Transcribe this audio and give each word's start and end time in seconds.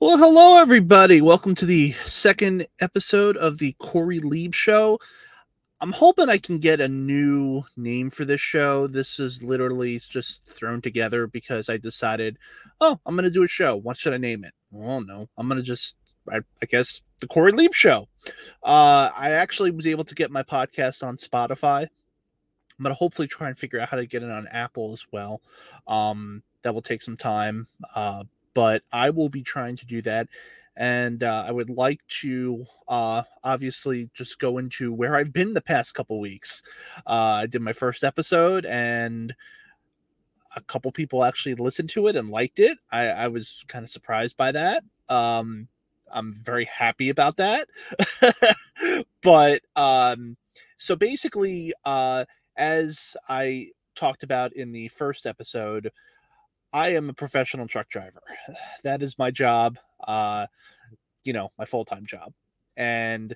Well, 0.00 0.16
hello, 0.16 0.60
everybody. 0.60 1.20
Welcome 1.20 1.56
to 1.56 1.66
the 1.66 1.90
second 2.06 2.68
episode 2.78 3.36
of 3.36 3.58
the 3.58 3.72
Corey 3.80 4.20
Lieb 4.20 4.54
Show. 4.54 5.00
I'm 5.80 5.90
hoping 5.90 6.28
I 6.28 6.38
can 6.38 6.60
get 6.60 6.80
a 6.80 6.86
new 6.86 7.64
name 7.76 8.08
for 8.10 8.24
this 8.24 8.40
show. 8.40 8.86
This 8.86 9.18
is 9.18 9.42
literally 9.42 9.98
just 9.98 10.46
thrown 10.46 10.80
together 10.80 11.26
because 11.26 11.68
I 11.68 11.78
decided, 11.78 12.38
oh, 12.80 13.00
I'm 13.06 13.16
going 13.16 13.24
to 13.24 13.30
do 13.30 13.42
a 13.42 13.48
show. 13.48 13.74
What 13.74 13.96
should 13.96 14.14
I 14.14 14.18
name 14.18 14.44
it? 14.44 14.52
Well, 14.70 15.00
no, 15.00 15.28
I'm 15.36 15.48
going 15.48 15.58
to 15.58 15.66
just, 15.66 15.96
I, 16.30 16.36
I, 16.62 16.66
guess, 16.66 17.02
the 17.18 17.26
Corey 17.26 17.50
Lieb 17.50 17.74
Show. 17.74 18.06
Uh, 18.62 19.10
I 19.18 19.32
actually 19.32 19.72
was 19.72 19.88
able 19.88 20.04
to 20.04 20.14
get 20.14 20.30
my 20.30 20.44
podcast 20.44 21.02
on 21.02 21.16
Spotify. 21.16 21.82
I'm 21.82 22.82
going 22.84 22.94
to 22.94 22.98
hopefully 22.98 23.26
try 23.26 23.48
and 23.48 23.58
figure 23.58 23.80
out 23.80 23.88
how 23.88 23.96
to 23.96 24.06
get 24.06 24.22
it 24.22 24.30
on 24.30 24.46
Apple 24.46 24.92
as 24.92 25.04
well. 25.10 25.40
Um, 25.88 26.44
that 26.62 26.72
will 26.72 26.82
take 26.82 27.02
some 27.02 27.16
time. 27.16 27.66
Uh, 27.96 28.22
but 28.58 28.82
I 28.90 29.10
will 29.10 29.28
be 29.28 29.44
trying 29.44 29.76
to 29.76 29.86
do 29.86 30.02
that. 30.02 30.26
And 30.74 31.22
uh, 31.22 31.44
I 31.46 31.52
would 31.52 31.70
like 31.70 32.00
to 32.22 32.66
uh, 32.88 33.22
obviously 33.44 34.10
just 34.14 34.40
go 34.40 34.58
into 34.58 34.92
where 34.92 35.14
I've 35.14 35.32
been 35.32 35.54
the 35.54 35.60
past 35.60 35.94
couple 35.94 36.18
weeks. 36.18 36.60
Uh, 37.06 37.42
I 37.42 37.46
did 37.46 37.62
my 37.62 37.72
first 37.72 38.02
episode, 38.02 38.66
and 38.66 39.32
a 40.56 40.60
couple 40.62 40.90
people 40.90 41.24
actually 41.24 41.54
listened 41.54 41.90
to 41.90 42.08
it 42.08 42.16
and 42.16 42.30
liked 42.30 42.58
it. 42.58 42.78
I, 42.90 43.06
I 43.06 43.28
was 43.28 43.64
kind 43.68 43.84
of 43.84 43.90
surprised 43.90 44.36
by 44.36 44.50
that. 44.50 44.82
Um, 45.08 45.68
I'm 46.10 46.34
very 46.42 46.64
happy 46.64 47.10
about 47.10 47.36
that. 47.36 47.68
but 49.22 49.62
um, 49.76 50.36
so 50.78 50.96
basically, 50.96 51.72
uh, 51.84 52.24
as 52.56 53.16
I 53.28 53.68
talked 53.94 54.24
about 54.24 54.52
in 54.54 54.72
the 54.72 54.88
first 54.88 55.26
episode, 55.26 55.92
I 56.72 56.90
am 56.90 57.08
a 57.08 57.14
professional 57.14 57.66
truck 57.66 57.88
driver. 57.88 58.22
That 58.82 59.02
is 59.02 59.18
my 59.18 59.30
job. 59.30 59.78
Uh, 60.06 60.46
you 61.24 61.32
know, 61.32 61.50
my 61.58 61.64
full 61.64 61.84
time 61.84 62.06
job. 62.06 62.32
And 62.76 63.34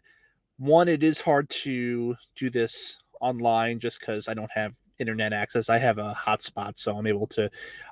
one, 0.59 0.89
it 0.89 1.03
is 1.03 1.21
hard 1.21 1.51
to 1.51 2.15
do 2.37 2.51
this 2.51 2.97
online 3.21 3.81
just 3.81 4.01
because 4.01 4.29
I 4.29 4.35
don't 4.35 4.51
have 4.53 4.75
internet 4.99 5.33
access. 5.33 5.69
I 5.69 5.79
have 5.79 5.99
a 5.99 6.15
hotspot, 6.15 6.79
so 6.79 6.97
I'm 6.97 7.07
able 7.07 7.27
to 7.29 7.51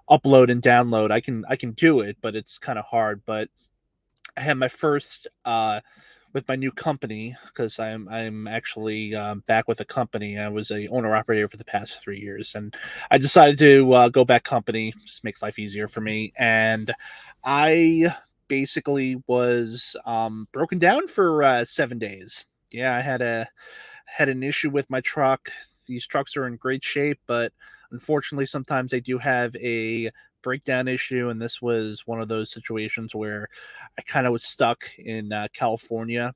upload 0.09 0.51
and 0.51 0.63
download. 0.63 1.11
I 1.11 1.21
can 1.21 1.45
I 1.49 1.57
can 1.57 1.73
do 1.73 2.01
it, 2.01 2.17
but 2.21 2.37
it's 2.37 2.59
kind 2.59 2.79
of 2.79 2.85
hard. 2.85 3.23
But 3.27 3.49
I 4.37 4.43
had 4.43 4.57
my 4.57 4.69
first 4.69 5.27
uh, 5.45 5.81
with 6.33 6.47
my 6.49 6.57
new 6.57 6.71
company 6.71 7.37
because 7.47 7.79
I'm 7.79 8.09
I'm 8.09 8.47
actually 8.47 9.15
um, 9.15 9.43
back 9.47 9.69
with 9.69 9.81
a 9.81 9.85
company. 9.85 10.39
I 10.39 10.49
was 10.49 10.71
a 10.71 10.87
owner 10.89 11.15
operator 11.15 11.49
for 11.49 11.57
the 11.57 11.65
past 11.65 12.03
three 12.03 12.21
years, 12.21 12.55
and 12.55 12.75
I 13.11 13.19
decided 13.19 13.59
to 13.59 13.93
uh, 13.93 14.09
go 14.09 14.25
back 14.25 14.45
company. 14.45 14.95
Just 15.05 15.25
makes 15.25 15.43
life 15.43 15.59
easier 15.59 15.89
for 15.89 16.01
me. 16.01 16.33
And 16.39 16.93
I 17.45 18.15
basically 18.49 19.23
was 19.27 19.97
um, 20.07 20.49
broken 20.53 20.79
down 20.79 21.09
for 21.09 21.43
uh, 21.43 21.65
seven 21.65 21.99
days. 21.99 22.47
Yeah, 22.71 22.95
I 22.95 23.01
had 23.01 23.23
a 23.23 23.49
had 24.07 24.29
an 24.29 24.43
issue 24.43 24.71
with 24.71 24.91
my 24.91 25.01
truck. 25.01 25.51
These 25.87 26.07
trucks 26.07 26.37
are 26.37 26.47
in 26.47 26.57
great 26.57 26.85
shape, 26.85 27.19
but 27.27 27.53
unfortunately, 27.91 28.47
sometimes 28.47 28.93
they 28.93 29.01
do 29.01 29.19
have 29.19 29.55
a 29.57 30.11
breakdown 30.43 30.89
issue, 30.89 31.29
and 31.29 31.41
this 31.41 31.61
was 31.61 32.07
one 32.07 32.21
of 32.21 32.29
those 32.29 32.51
situations 32.51 33.15
where 33.15 33.49
I 33.99 34.03
kind 34.03 34.27
of 34.27 34.33
was 34.33 34.45
stuck 34.45 34.85
in 34.99 35.33
uh, 35.33 35.49
California 35.53 36.35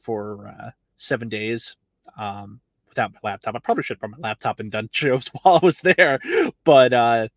for 0.00 0.48
uh, 0.48 0.70
seven 0.96 1.28
days 1.28 1.76
um, 2.18 2.60
without 2.88 3.12
my 3.12 3.30
laptop. 3.30 3.54
I 3.54 3.58
probably 3.58 3.82
should 3.82 3.96
have 3.96 4.00
brought 4.00 4.20
my 4.20 4.28
laptop 4.28 4.60
and 4.60 4.70
done 4.70 4.88
shows 4.92 5.28
while 5.28 5.60
I 5.62 5.66
was 5.66 5.80
there, 5.80 6.18
but 6.64 6.92
uh, 6.92 7.28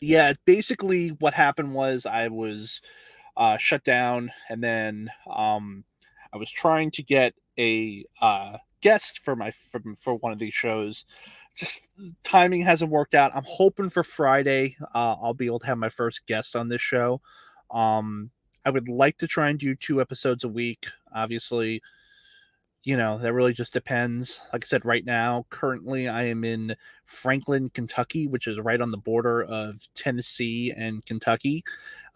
yeah, 0.00 0.32
basically 0.44 1.10
what 1.10 1.34
happened 1.34 1.72
was 1.72 2.06
I 2.06 2.28
was 2.28 2.80
uh, 3.36 3.56
shut 3.56 3.84
down, 3.84 4.32
and 4.48 4.62
then 4.62 5.10
um, 5.32 5.84
I 6.32 6.36
was 6.36 6.50
trying 6.50 6.90
to 6.92 7.02
get 7.02 7.34
a 7.58 8.04
uh, 8.20 8.58
guest 8.80 9.20
for 9.24 9.36
my 9.36 9.52
for, 9.70 9.80
for 9.98 10.14
one 10.16 10.32
of 10.32 10.38
these 10.38 10.54
shows 10.54 11.04
just 11.54 11.88
timing 12.24 12.62
hasn't 12.62 12.90
worked 12.90 13.14
out. 13.14 13.34
I'm 13.34 13.44
hoping 13.46 13.90
for 13.90 14.02
Friday 14.02 14.76
uh, 14.94 15.16
I'll 15.20 15.34
be 15.34 15.46
able 15.46 15.60
to 15.60 15.66
have 15.66 15.78
my 15.78 15.88
first 15.88 16.26
guest 16.26 16.56
on 16.56 16.68
this 16.68 16.80
show. 16.80 17.20
Um, 17.70 18.30
I 18.64 18.70
would 18.70 18.88
like 18.88 19.18
to 19.18 19.26
try 19.26 19.48
and 19.50 19.58
do 19.58 19.74
two 19.74 20.00
episodes 20.00 20.44
a 20.44 20.48
week. 20.48 20.86
Obviously, 21.14 21.82
you 22.84 22.96
know 22.96 23.18
that 23.18 23.32
really 23.32 23.52
just 23.52 23.72
depends. 23.72 24.40
Like 24.52 24.64
I 24.64 24.66
said, 24.66 24.84
right 24.84 25.04
now, 25.04 25.46
currently 25.50 26.08
I 26.08 26.24
am 26.24 26.44
in 26.44 26.76
Franklin, 27.04 27.70
Kentucky, 27.70 28.26
which 28.26 28.46
is 28.46 28.58
right 28.58 28.80
on 28.80 28.90
the 28.90 28.98
border 28.98 29.42
of 29.42 29.86
Tennessee 29.94 30.72
and 30.76 31.04
Kentucky, 31.06 31.64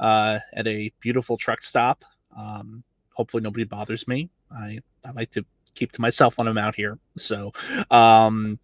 uh, 0.00 0.40
at 0.52 0.66
a 0.66 0.92
beautiful 1.00 1.36
truck 1.36 1.62
stop. 1.62 2.04
Um, 2.36 2.82
hopefully, 3.14 3.42
nobody 3.42 3.64
bothers 3.64 4.08
me. 4.08 4.30
I 4.52 4.78
I 5.04 5.12
like 5.12 5.30
to 5.32 5.44
keep 5.74 5.92
to 5.92 6.00
myself 6.00 6.38
when 6.38 6.48
I'm 6.48 6.58
out 6.58 6.74
here. 6.74 6.98
So, 7.16 7.52
um, 7.90 8.58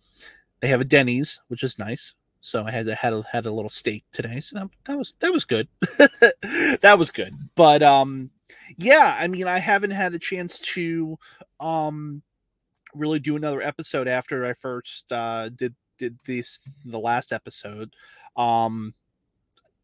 they 0.63 0.69
have 0.69 0.81
a 0.81 0.85
Denny's, 0.85 1.41
which 1.49 1.65
is 1.65 1.79
nice. 1.79 2.15
So 2.41 2.65
I 2.65 2.71
had 2.71 2.87
had 2.87 3.13
a, 3.13 3.23
had 3.31 3.47
a 3.47 3.53
little 3.53 3.69
steak 3.69 4.05
today, 4.13 4.41
so 4.41 4.59
that, 4.59 4.69
that 4.85 4.99
was 4.99 5.15
that 5.21 5.33
was 5.33 5.45
good. 5.45 5.69
that 6.81 6.97
was 6.99 7.11
good. 7.11 7.35
But 7.55 7.83
um, 7.83 8.31
yeah, 8.79 9.17
I 9.19 9.29
mean, 9.29 9.47
I 9.47 9.59
haven't 9.59 9.91
had 9.91 10.15
a 10.15 10.19
chance 10.19 10.61
to 10.61 11.19
um 11.61 12.23
really 12.95 13.19
do 13.19 13.37
another 13.37 13.63
episode 13.63 14.09
after 14.09 14.45
I 14.45 14.55
first 14.55 15.11
uh, 15.13 15.51
did 15.51 15.75
did 15.99 16.19
this 16.27 16.59
the 16.85 16.99
last 16.99 17.33
episode. 17.33 17.95
Um, 18.37 18.95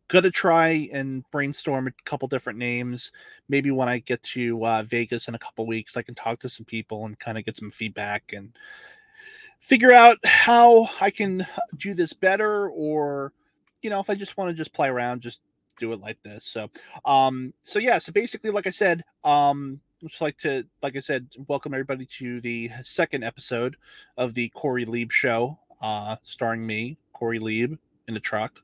gonna 0.08 0.30
try 0.30 0.88
and 0.92 1.22
brainstorm 1.30 1.86
a 1.86 1.92
couple 2.04 2.26
different 2.26 2.58
names. 2.58 3.12
Maybe 3.48 3.70
when 3.70 3.88
I 3.88 3.98
get 3.98 4.22
to 4.22 4.64
uh, 4.64 4.82
Vegas 4.84 5.28
in 5.28 5.36
a 5.36 5.38
couple 5.38 5.66
weeks, 5.66 5.96
I 5.96 6.02
can 6.02 6.16
talk 6.16 6.40
to 6.40 6.48
some 6.48 6.66
people 6.66 7.06
and 7.06 7.18
kind 7.18 7.38
of 7.38 7.44
get 7.44 7.56
some 7.56 7.70
feedback 7.70 8.32
and 8.32 8.52
figure 9.58 9.92
out 9.92 10.18
how 10.24 10.88
I 11.00 11.10
can 11.10 11.46
do 11.76 11.94
this 11.94 12.12
better, 12.12 12.68
or 12.70 13.32
you 13.82 13.90
know, 13.90 14.00
if 14.00 14.10
I 14.10 14.14
just 14.14 14.36
want 14.36 14.50
to 14.50 14.54
just 14.54 14.72
play 14.72 14.88
around, 14.88 15.20
just 15.20 15.40
do 15.78 15.92
it 15.92 16.00
like 16.00 16.22
this. 16.22 16.44
So, 16.44 16.68
um, 17.04 17.54
so 17.62 17.78
yeah, 17.78 17.98
so 17.98 18.12
basically, 18.12 18.50
like 18.50 18.66
I 18.66 18.70
said, 18.70 19.04
um, 19.24 19.80
just 20.02 20.20
like 20.20 20.36
to, 20.38 20.64
like 20.82 20.96
I 20.96 21.00
said, 21.00 21.28
welcome 21.48 21.74
everybody 21.74 22.06
to 22.18 22.40
the 22.40 22.70
second 22.82 23.24
episode 23.24 23.76
of 24.16 24.34
the 24.34 24.48
Corey 24.50 24.84
Lieb 24.84 25.12
Show, 25.12 25.58
uh, 25.80 26.16
starring 26.22 26.66
me, 26.66 26.98
Corey 27.12 27.38
Lieb, 27.38 27.78
in 28.06 28.14
the 28.14 28.20
truck. 28.20 28.60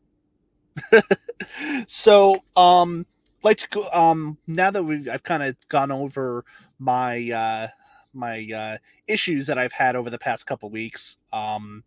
so, 1.87 2.43
um, 2.56 3.06
like 3.43 3.59
to 3.59 3.69
go, 3.69 3.88
um, 3.93 4.38
now 4.47 4.71
that 4.71 4.82
we've, 4.82 5.09
I've 5.09 5.22
kind 5.22 5.43
of 5.43 5.56
gone 5.69 5.91
over 5.91 6.44
my, 6.78 7.31
uh, 7.31 7.69
my 8.14 8.48
uh, 8.54 8.78
issues 9.06 9.47
that 9.47 9.58
I've 9.58 9.72
had 9.72 9.97
over 9.97 10.10
the 10.10 10.19
past 10.19 10.47
couple 10.47 10.70
weeks. 10.70 11.16
Um, 11.32 11.84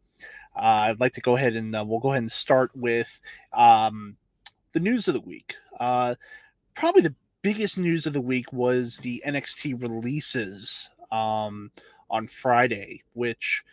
uh, 0.55 0.89
I'd 0.89 0.99
like 0.99 1.13
to 1.13 1.21
go 1.21 1.35
ahead 1.35 1.55
and 1.55 1.75
uh, 1.75 1.85
we'll 1.85 1.99
go 1.99 2.09
ahead 2.09 2.23
and 2.23 2.31
start 2.31 2.71
with 2.75 3.21
um, 3.53 4.17
the 4.73 4.79
news 4.79 5.07
of 5.07 5.13
the 5.13 5.21
week. 5.21 5.55
Uh, 5.79 6.15
probably 6.73 7.01
the 7.01 7.15
biggest 7.41 7.77
news 7.77 8.05
of 8.05 8.13
the 8.13 8.21
week 8.21 8.51
was 8.51 8.97
the 8.97 9.21
NXT 9.25 9.81
releases 9.81 10.89
um, 11.11 11.71
on 12.09 12.27
Friday, 12.27 13.03
which 13.13 13.63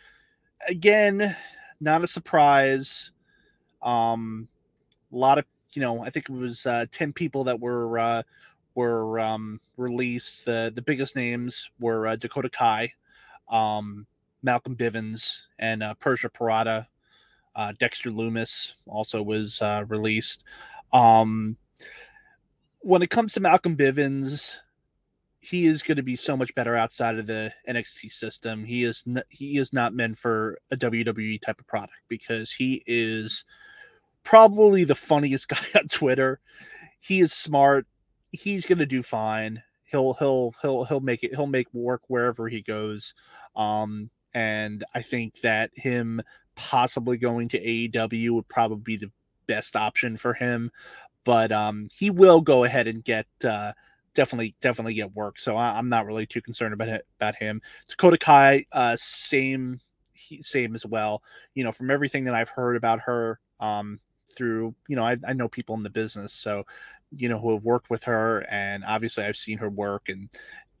again, 0.67 1.35
not 1.79 2.03
a 2.03 2.07
surprise. 2.07 3.11
Um, 3.81 4.47
a 5.11 5.15
lot 5.15 5.37
of 5.37 5.45
you 5.73 5.81
know, 5.81 6.01
I 6.01 6.09
think 6.09 6.29
it 6.29 6.33
was 6.33 6.65
uh, 6.65 6.85
ten 6.91 7.11
people 7.11 7.43
that 7.45 7.59
were 7.59 7.99
uh, 7.99 8.23
were 8.75 9.19
um, 9.19 9.59
released. 9.77 10.45
The 10.45 10.71
the 10.73 10.81
biggest 10.81 11.15
names 11.15 11.69
were 11.79 12.07
uh, 12.07 12.15
Dakota 12.15 12.49
Kai, 12.49 12.93
um, 13.49 14.05
Malcolm 14.43 14.75
Bivens, 14.75 15.41
and 15.57 15.81
uh, 15.81 15.93
Persia 15.95 16.29
Pirotta. 16.29 16.87
Uh, 17.55 17.71
Dexter 17.79 18.11
Lumis 18.11 18.73
also 18.85 19.23
was 19.23 19.61
uh, 19.61 19.85
released. 19.87 20.43
Um, 20.91 21.55
when 22.79 23.01
it 23.01 23.09
comes 23.09 23.33
to 23.33 23.39
Malcolm 23.39 23.77
Bivens, 23.77 24.57
he 25.39 25.67
is 25.67 25.81
going 25.81 25.97
to 25.97 26.03
be 26.03 26.15
so 26.15 26.35
much 26.35 26.53
better 26.55 26.75
outside 26.75 27.17
of 27.17 27.27
the 27.27 27.53
NXT 27.69 28.11
system. 28.11 28.65
He 28.65 28.83
is 28.83 29.03
n- 29.07 29.23
he 29.29 29.57
is 29.57 29.71
not 29.71 29.93
meant 29.93 30.17
for 30.17 30.59
a 30.71 30.75
WWE 30.75 31.39
type 31.41 31.59
of 31.59 31.67
product 31.67 31.99
because 32.07 32.51
he 32.51 32.83
is 32.85 33.45
probably 34.23 34.83
the 34.83 34.95
funniest 34.95 35.47
guy 35.49 35.65
on 35.75 35.87
Twitter. 35.87 36.39
He 36.99 37.21
is 37.21 37.31
smart 37.31 37.87
he's 38.35 38.65
going 38.65 38.79
to 38.79 38.85
do 38.85 39.03
fine. 39.03 39.63
He'll 39.85 40.13
he'll 40.13 40.53
he'll 40.61 40.83
he'll 40.85 40.99
make 40.99 41.23
it. 41.23 41.35
He'll 41.35 41.47
make 41.47 41.73
work 41.73 42.01
wherever 42.07 42.47
he 42.47 42.61
goes. 42.61 43.13
Um, 43.55 44.09
and 44.33 44.83
I 44.93 45.01
think 45.01 45.41
that 45.41 45.71
him 45.75 46.21
possibly 46.55 47.17
going 47.17 47.49
to 47.49 47.59
AEW 47.59 48.31
would 48.31 48.47
probably 48.47 48.97
be 48.97 48.97
the 48.97 49.11
best 49.47 49.75
option 49.75 50.17
for 50.17 50.33
him. 50.33 50.71
But 51.23 51.51
um, 51.51 51.89
he 51.93 52.09
will 52.09 52.41
go 52.41 52.63
ahead 52.63 52.87
and 52.87 53.03
get 53.03 53.27
uh, 53.43 53.73
definitely 54.13 54.55
definitely 54.61 54.95
get 54.95 55.15
work. 55.15 55.39
So 55.39 55.55
I, 55.55 55.77
am 55.77 55.89
not 55.89 56.05
really 56.05 56.25
too 56.25 56.41
concerned 56.41 56.73
about 56.73 56.89
it, 56.89 57.05
about 57.19 57.35
him. 57.35 57.61
Dakota 57.87 58.17
Kai, 58.17 58.65
uh, 58.71 58.95
same 58.97 59.79
same 60.41 60.75
as 60.75 60.85
well. 60.85 61.21
You 61.53 61.63
know, 61.63 61.71
from 61.71 61.91
everything 61.91 62.25
that 62.25 62.35
I've 62.35 62.49
heard 62.49 62.75
about 62.75 63.01
her, 63.01 63.39
um, 63.59 63.99
through 64.35 64.75
you 64.87 64.95
know 64.95 65.03
I, 65.03 65.17
I 65.27 65.33
know 65.33 65.47
people 65.47 65.75
in 65.75 65.83
the 65.83 65.89
business, 65.89 66.33
so 66.33 66.63
you 67.15 67.29
know, 67.29 67.39
who 67.39 67.53
have 67.53 67.65
worked 67.65 67.89
with 67.89 68.03
her, 68.03 68.45
and 68.49 68.83
obviously 68.85 69.23
I've 69.23 69.37
seen 69.37 69.57
her 69.59 69.69
work, 69.69 70.09
and 70.09 70.29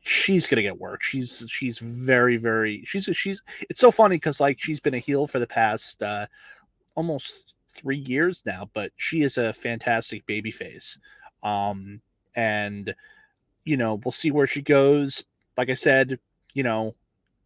she's 0.01 0.47
gonna 0.47 0.61
get 0.61 0.79
work. 0.79 1.01
She's 1.01 1.45
she's 1.49 1.79
very 1.79 2.37
very 2.37 2.83
she's 2.85 3.09
she's. 3.13 3.41
It's 3.69 3.79
so 3.79 3.91
funny 3.91 4.17
because 4.17 4.39
like 4.39 4.61
she's 4.61 4.79
been 4.79 4.93
a 4.93 4.99
heel 4.99 5.27
for 5.27 5.39
the 5.39 5.47
past 5.47 6.03
uh, 6.03 6.27
almost 6.95 7.53
three 7.73 7.97
years 7.97 8.43
now, 8.45 8.69
but 8.73 8.91
she 8.97 9.23
is 9.23 9.37
a 9.37 9.53
fantastic 9.53 10.25
baby 10.25 10.51
face. 10.51 10.97
Um, 11.43 12.01
and 12.35 12.93
you 13.65 13.77
know 13.77 13.95
we'll 14.03 14.11
see 14.11 14.31
where 14.31 14.47
she 14.47 14.61
goes. 14.61 15.23
Like 15.57 15.69
I 15.69 15.73
said, 15.73 16.19
you 16.53 16.63
know, 16.63 16.95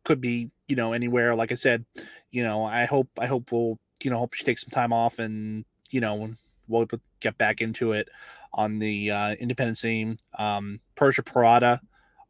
could 0.04 0.22
be 0.22 0.50
you 0.68 0.76
know 0.76 0.94
anywhere. 0.94 1.36
Like 1.36 1.52
I 1.52 1.56
said, 1.56 1.86
you 2.32 2.44
know, 2.44 2.64
I 2.64 2.86
hope 2.86 3.08
I 3.18 3.26
hope 3.26 3.52
we'll 3.52 3.80
you 4.04 4.12
know 4.12 4.20
hope 4.20 4.34
she 4.34 4.44
takes 4.44 4.62
some 4.62 4.72
time 4.72 4.94
off 4.94 5.20
and 5.20 5.66
you 5.90 6.02
know 6.02 6.34
we'll 6.70 6.88
get 7.20 7.38
back 7.38 7.62
into 7.62 7.92
it 7.92 8.08
on 8.54 8.80
the 8.80 9.12
uh, 9.12 9.32
independent 9.32 9.78
scene. 9.78 10.18
Um, 10.38 10.80
Persia 10.96 11.24
Pirotta. 11.24 11.80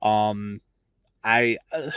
um, 0.02 0.62
I 1.24 1.58
uh, 1.72 1.92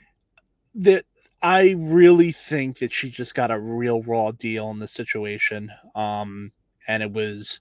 that 0.76 1.04
I 1.42 1.74
really 1.78 2.32
think 2.32 2.78
that 2.78 2.92
she 2.92 3.10
just 3.10 3.34
got 3.34 3.50
a 3.50 3.58
real 3.58 4.02
raw 4.02 4.30
deal 4.30 4.70
in 4.70 4.78
this 4.78 4.92
situation. 4.92 5.70
Um, 5.94 6.52
and 6.88 7.02
it 7.02 7.12
was 7.12 7.60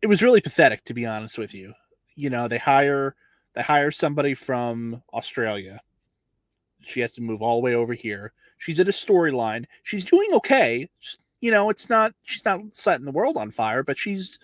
it 0.00 0.06
was 0.06 0.22
really 0.22 0.40
pathetic 0.40 0.84
to 0.84 0.94
be 0.94 1.06
honest 1.06 1.38
with 1.38 1.54
you. 1.54 1.74
You 2.14 2.30
know, 2.30 2.48
they 2.48 2.58
hire 2.58 3.14
they 3.54 3.62
hire 3.62 3.90
somebody 3.90 4.34
from 4.34 5.02
Australia. 5.12 5.80
She 6.80 7.00
has 7.00 7.12
to 7.12 7.22
move 7.22 7.42
all 7.42 7.60
the 7.60 7.64
way 7.64 7.74
over 7.74 7.94
here. 7.94 8.32
She's 8.58 8.80
at 8.80 8.88
a 8.88 8.92
storyline. 8.92 9.66
She's 9.82 10.04
doing 10.04 10.30
okay 10.34 10.88
you 11.42 11.52
know, 11.52 11.70
it's 11.70 11.90
not 11.90 12.14
she's 12.24 12.46
not 12.46 12.62
setting 12.72 13.06
the 13.06 13.12
world 13.12 13.36
on 13.38 13.52
fire, 13.52 13.84
but 13.84 13.98
she's 13.98 14.40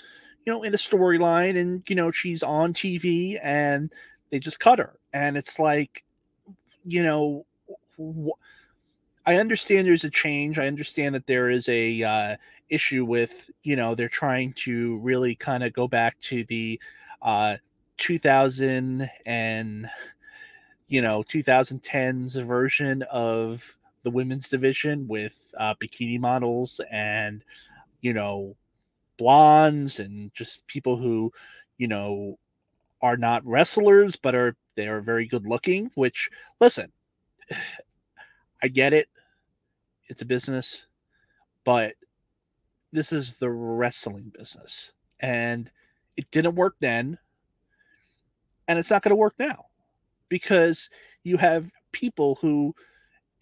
you 0.46 0.52
know 0.52 0.64
in 0.64 0.74
a 0.74 0.78
storyline 0.78 1.58
and 1.60 1.84
you 1.88 1.96
know 1.96 2.12
she's 2.12 2.42
on 2.44 2.74
TV 2.74 3.38
and 3.42 3.92
they 4.30 4.40
just 4.40 4.60
cut 4.60 4.80
her 4.80 4.98
and 5.14 5.38
it's 5.38 5.58
like 5.60 6.04
you 6.84 7.02
know 7.02 7.46
wh- 8.00 8.38
I 9.26 9.36
understand 9.36 9.86
there's 9.86 10.04
a 10.04 10.10
change. 10.10 10.58
I 10.58 10.66
understand 10.66 11.14
that 11.14 11.26
there 11.26 11.50
is 11.50 11.68
a 11.68 12.02
uh, 12.02 12.36
issue 12.70 13.04
with 13.04 13.50
you 13.62 13.76
know 13.76 13.94
they're 13.94 14.08
trying 14.08 14.54
to 14.64 14.98
really 14.98 15.34
kind 15.34 15.62
of 15.64 15.72
go 15.72 15.88
back 15.88 16.18
to 16.22 16.44
the 16.44 16.80
uh, 17.22 17.56
2000 17.98 19.10
and 19.26 19.90
you 20.88 21.02
know 21.02 21.22
2010s 21.22 22.34
version 22.42 23.02
of 23.10 23.77
the 24.02 24.10
women's 24.10 24.48
division 24.48 25.06
with 25.08 25.34
uh, 25.56 25.74
bikini 25.74 26.18
models 26.18 26.80
and 26.90 27.44
you 28.00 28.12
know 28.12 28.56
blondes 29.16 30.00
and 30.00 30.32
just 30.34 30.66
people 30.66 30.96
who 30.96 31.32
you 31.76 31.88
know 31.88 32.38
are 33.02 33.16
not 33.16 33.46
wrestlers 33.46 34.16
but 34.16 34.34
are 34.34 34.56
they 34.76 34.86
are 34.86 35.00
very 35.00 35.26
good 35.26 35.46
looking 35.46 35.90
which 35.94 36.30
listen 36.60 36.92
i 38.62 38.68
get 38.68 38.92
it. 38.92 39.08
It's 40.08 40.22
a 40.22 40.26
business 40.26 40.86
but 41.64 41.94
this 42.92 43.12
is 43.12 43.38
the 43.38 43.50
wrestling 43.50 44.32
business 44.36 44.92
and 45.20 45.70
it 46.16 46.30
didn't 46.30 46.54
work 46.54 46.76
then 46.80 47.18
and 48.66 48.78
it's 48.78 48.90
not 48.90 49.02
going 49.02 49.10
to 49.10 49.16
work 49.16 49.34
now 49.38 49.66
because 50.28 50.90
you 51.24 51.36
have 51.36 51.70
people 51.92 52.36
who 52.36 52.74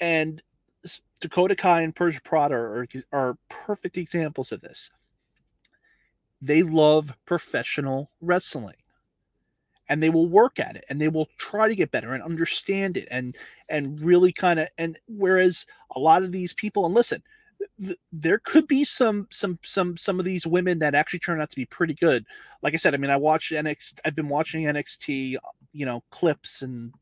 and 0.00 0.42
Dakota 1.20 1.56
Kai 1.56 1.82
and 1.82 1.94
Persia 1.94 2.20
Pirotta 2.20 2.52
are, 2.52 2.86
are 3.12 3.38
perfect 3.48 3.96
examples 3.96 4.52
of 4.52 4.60
this. 4.60 4.90
They 6.42 6.62
love 6.62 7.16
professional 7.24 8.10
wrestling 8.20 8.76
and 9.88 10.02
they 10.02 10.10
will 10.10 10.28
work 10.28 10.58
at 10.58 10.76
it 10.76 10.84
and 10.88 11.00
they 11.00 11.08
will 11.08 11.28
try 11.38 11.68
to 11.68 11.76
get 11.76 11.90
better 11.90 12.12
and 12.12 12.22
understand 12.22 12.96
it 12.96 13.08
and 13.10 13.36
and 13.68 14.00
really 14.00 14.32
kind 14.32 14.60
of 14.60 14.68
and 14.78 14.98
whereas 15.08 15.66
a 15.94 16.00
lot 16.00 16.22
of 16.22 16.32
these 16.32 16.52
people 16.52 16.86
and 16.86 16.94
listen 16.94 17.22
th- 17.80 17.98
there 18.12 18.38
could 18.38 18.66
be 18.66 18.84
some 18.84 19.26
some 19.30 19.58
some 19.62 19.96
some 19.96 20.18
of 20.18 20.24
these 20.24 20.46
women 20.46 20.78
that 20.78 20.94
actually 20.94 21.18
turn 21.18 21.40
out 21.40 21.50
to 21.50 21.56
be 21.56 21.66
pretty 21.66 21.94
good 21.94 22.24
like 22.62 22.74
i 22.74 22.76
said 22.76 22.94
i 22.94 22.96
mean 22.96 23.10
i 23.10 23.16
watched 23.16 23.52
nxt 23.52 23.94
i've 24.04 24.16
been 24.16 24.28
watching 24.28 24.64
nxt 24.64 25.38
you 25.72 25.86
know 25.86 26.02
clips 26.10 26.62
and 26.62 26.92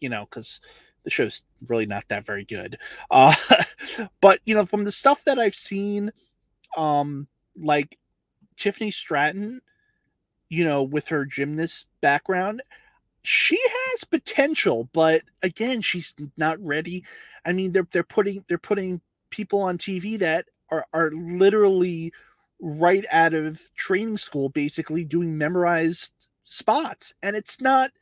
you 0.00 0.08
know 0.08 0.26
because 0.28 0.60
the 1.04 1.10
show's 1.10 1.42
really 1.68 1.86
not 1.86 2.08
that 2.08 2.26
very 2.26 2.44
good. 2.44 2.78
Uh, 3.10 3.34
but 4.20 4.40
you 4.44 4.54
know, 4.54 4.66
from 4.66 4.84
the 4.84 4.92
stuff 4.92 5.24
that 5.24 5.38
I've 5.38 5.54
seen, 5.54 6.12
um, 6.76 7.26
like 7.56 7.98
Tiffany 8.56 8.90
Stratton, 8.90 9.60
you 10.48 10.64
know, 10.64 10.82
with 10.82 11.08
her 11.08 11.24
gymnast 11.24 11.86
background, 12.00 12.62
she 13.22 13.60
has 13.62 14.04
potential, 14.04 14.88
but 14.92 15.22
again, 15.42 15.80
she's 15.80 16.14
not 16.36 16.62
ready. 16.64 17.04
I 17.44 17.52
mean, 17.52 17.72
they're 17.72 17.86
they're 17.92 18.02
putting 18.02 18.44
they're 18.48 18.58
putting 18.58 19.00
people 19.30 19.62
on 19.62 19.78
TV 19.78 20.18
that 20.18 20.46
are 20.70 20.86
are 20.92 21.10
literally 21.12 22.12
right 22.60 23.04
out 23.10 23.34
of 23.34 23.60
training 23.74 24.18
school, 24.18 24.48
basically 24.48 25.04
doing 25.04 25.38
memorized 25.38 26.12
spots, 26.44 27.14
and 27.22 27.36
it's 27.36 27.60
not 27.60 27.92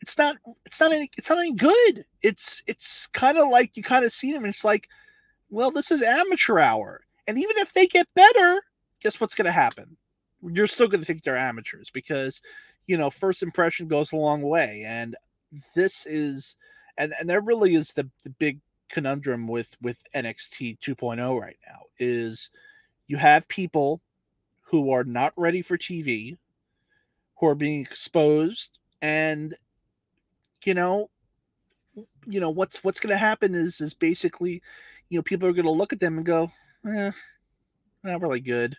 it's 0.00 0.16
not 0.16 0.36
it's 0.64 0.80
not 0.80 0.92
any 0.92 1.10
it's 1.16 1.28
not 1.28 1.38
any 1.38 1.54
good. 1.54 2.04
It's 2.22 2.62
it's 2.66 3.06
kind 3.08 3.38
of 3.38 3.48
like 3.48 3.76
you 3.76 3.82
kind 3.82 4.04
of 4.04 4.12
see 4.12 4.32
them 4.32 4.44
and 4.44 4.52
it's 4.52 4.64
like, 4.64 4.88
well, 5.50 5.70
this 5.70 5.90
is 5.90 6.02
amateur 6.02 6.58
hour. 6.58 7.02
And 7.26 7.38
even 7.38 7.58
if 7.58 7.72
they 7.72 7.86
get 7.86 8.08
better, 8.14 8.62
guess 9.02 9.20
what's 9.20 9.34
gonna 9.34 9.52
happen? 9.52 9.96
You're 10.42 10.66
still 10.66 10.88
gonna 10.88 11.04
think 11.04 11.22
they're 11.22 11.36
amateurs 11.36 11.90
because 11.90 12.40
you 12.86 12.96
know, 12.96 13.10
first 13.10 13.42
impression 13.42 13.86
goes 13.86 14.12
a 14.12 14.16
long 14.16 14.42
way. 14.42 14.82
And 14.86 15.16
this 15.74 16.06
is 16.06 16.56
and 16.96 17.14
and 17.18 17.28
there 17.28 17.40
really 17.40 17.74
is 17.74 17.92
the, 17.92 18.08
the 18.24 18.30
big 18.30 18.58
conundrum 18.88 19.46
with 19.46 19.76
with 19.80 19.98
NXT 20.14 20.78
2.0 20.80 21.40
right 21.40 21.58
now 21.66 21.80
is 21.98 22.50
you 23.06 23.16
have 23.16 23.46
people 23.48 24.00
who 24.62 24.90
are 24.92 25.04
not 25.04 25.32
ready 25.36 25.62
for 25.62 25.76
TV 25.76 26.36
who 27.36 27.46
are 27.46 27.54
being 27.54 27.80
exposed 27.80 28.78
and 29.02 29.54
you 30.64 30.74
know, 30.74 31.10
you 32.26 32.40
know 32.40 32.50
what's 32.50 32.82
what's 32.84 33.00
going 33.00 33.10
to 33.10 33.18
happen 33.18 33.54
is 33.54 33.80
is 33.80 33.94
basically, 33.94 34.62
you 35.08 35.18
know, 35.18 35.22
people 35.22 35.48
are 35.48 35.52
going 35.52 35.64
to 35.64 35.70
look 35.70 35.92
at 35.92 36.00
them 36.00 36.16
and 36.16 36.26
go, 36.26 36.50
eh, 36.86 37.10
not 38.02 38.20
really 38.20 38.40
good, 38.40 38.76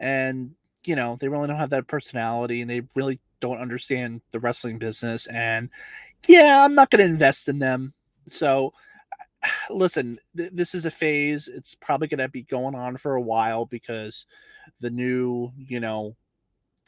and 0.00 0.52
you 0.84 0.96
know 0.96 1.16
they 1.20 1.28
really 1.28 1.46
don't 1.46 1.58
have 1.58 1.70
that 1.70 1.86
personality 1.86 2.60
and 2.60 2.70
they 2.70 2.82
really 2.94 3.20
don't 3.40 3.60
understand 3.60 4.20
the 4.30 4.40
wrestling 4.40 4.78
business 4.78 5.26
and 5.26 5.68
yeah 6.28 6.64
i'm 6.64 6.74
not 6.74 6.90
going 6.90 6.98
to 6.98 7.10
invest 7.10 7.48
in 7.48 7.58
them. 7.58 7.92
So 8.28 8.72
listen 9.70 10.18
th- 10.36 10.52
this 10.52 10.74
is 10.74 10.86
a 10.86 10.90
phase. 10.90 11.48
It's 11.48 11.74
probably 11.74 12.08
going 12.08 12.18
to 12.18 12.28
be 12.28 12.42
going 12.42 12.74
on 12.74 12.96
for 12.96 13.14
a 13.14 13.20
while 13.20 13.66
because 13.66 14.26
the 14.80 14.90
new 14.90 15.52
you 15.56 15.80
know 15.80 16.16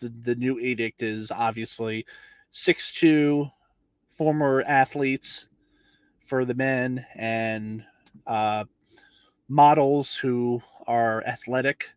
the, 0.00 0.08
the 0.08 0.34
new 0.34 0.58
edict 0.58 1.02
is 1.02 1.30
obviously 1.30 2.06
6'2 2.52 3.50
former 4.16 4.62
athletes 4.66 5.48
for 6.24 6.44
the 6.44 6.54
men 6.54 7.04
and 7.14 7.84
uh, 8.26 8.64
models 9.48 10.14
who 10.14 10.62
are 10.86 11.22
athletic 11.26 11.90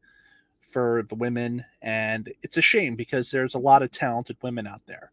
for 0.71 1.03
the 1.09 1.15
women. 1.15 1.65
And 1.81 2.31
it's 2.43 2.57
a 2.57 2.61
shame 2.61 2.95
because 2.95 3.31
there's 3.31 3.55
a 3.55 3.59
lot 3.59 3.83
of 3.83 3.91
talented 3.91 4.37
women 4.41 4.67
out 4.67 4.81
there 4.85 5.11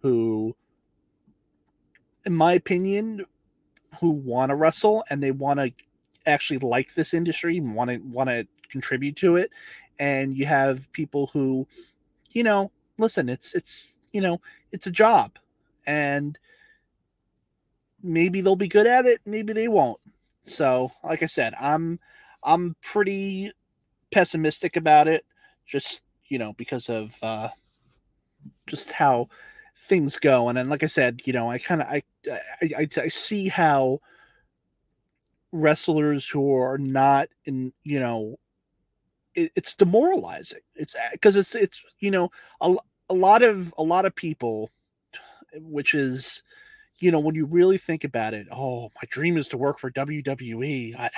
who, 0.00 0.56
in 2.24 2.34
my 2.34 2.54
opinion, 2.54 3.24
who 4.00 4.10
want 4.10 4.50
to 4.50 4.56
wrestle 4.56 5.04
and 5.10 5.22
they 5.22 5.30
want 5.30 5.60
to 5.60 5.72
actually 6.26 6.58
like 6.58 6.94
this 6.94 7.14
industry 7.14 7.58
and 7.58 7.74
want 7.74 7.90
to 7.90 7.98
want 7.98 8.28
to 8.28 8.46
contribute 8.70 9.16
to 9.16 9.36
it. 9.36 9.50
And 9.98 10.36
you 10.36 10.46
have 10.46 10.90
people 10.92 11.28
who, 11.28 11.66
you 12.30 12.42
know, 12.42 12.72
listen, 12.98 13.28
it's 13.28 13.54
it's 13.54 13.96
you 14.12 14.20
know, 14.20 14.40
it's 14.72 14.86
a 14.86 14.90
job 14.90 15.38
and 15.86 16.38
maybe 18.02 18.40
they'll 18.40 18.56
be 18.56 18.68
good 18.68 18.86
at 18.86 19.06
it, 19.06 19.20
maybe 19.24 19.52
they 19.52 19.68
won't. 19.68 20.00
So, 20.42 20.92
like 21.02 21.22
I 21.22 21.26
said, 21.26 21.54
I'm 21.60 21.98
I'm 22.42 22.76
pretty 22.82 23.52
pessimistic 24.12 24.76
about 24.76 25.08
it, 25.08 25.24
just 25.66 26.02
you 26.28 26.38
know 26.38 26.52
because 26.54 26.88
of 26.88 27.14
uh, 27.22 27.48
just 28.66 28.92
how 28.92 29.28
things 29.88 30.18
go. 30.18 30.48
And 30.48 30.58
then, 30.58 30.68
like 30.68 30.82
I 30.82 30.86
said, 30.86 31.22
you 31.24 31.32
know, 31.32 31.48
I 31.50 31.58
kind 31.58 31.80
of 31.82 31.88
I, 31.88 32.02
I 32.30 32.40
I 32.78 32.88
I 33.02 33.08
see 33.08 33.48
how 33.48 34.00
wrestlers 35.52 36.28
who 36.28 36.54
are 36.56 36.78
not 36.78 37.28
in 37.44 37.72
you 37.84 38.00
know 38.00 38.38
it, 39.34 39.52
it's 39.56 39.74
demoralizing. 39.74 40.60
It's 40.74 40.96
because 41.12 41.36
it's 41.36 41.54
it's 41.54 41.82
you 42.00 42.10
know 42.10 42.30
a, 42.60 42.74
a 43.10 43.14
lot 43.14 43.42
of 43.42 43.74
a 43.78 43.82
lot 43.82 44.06
of 44.06 44.14
people, 44.14 44.70
which 45.60 45.94
is 45.94 46.42
you 46.98 47.10
know, 47.10 47.18
when 47.18 47.34
you 47.34 47.44
really 47.46 47.78
think 47.78 48.04
about 48.04 48.34
it, 48.34 48.46
oh, 48.52 48.84
my 48.94 49.02
dream 49.08 49.36
is 49.36 49.48
to 49.48 49.58
work 49.58 49.78
for 49.78 49.90
WWE. 49.90 50.94
I, 50.96 51.10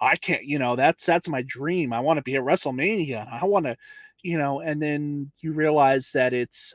I 0.00 0.16
can't, 0.16 0.44
you 0.44 0.58
know, 0.58 0.76
that's 0.76 1.06
that's 1.06 1.28
my 1.28 1.42
dream. 1.42 1.92
I 1.92 2.00
want 2.00 2.18
to 2.18 2.22
be 2.22 2.36
at 2.36 2.42
WrestleMania. 2.42 3.26
I 3.30 3.44
want 3.44 3.66
to, 3.66 3.76
you 4.22 4.36
know, 4.36 4.60
and 4.60 4.82
then 4.82 5.30
you 5.40 5.52
realize 5.52 6.10
that 6.12 6.32
it's 6.32 6.74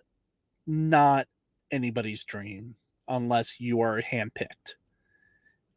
not 0.66 1.28
anybody's 1.72 2.24
dream 2.24 2.76
unless 3.08 3.60
you 3.60 3.82
are 3.82 4.02
handpicked. 4.02 4.76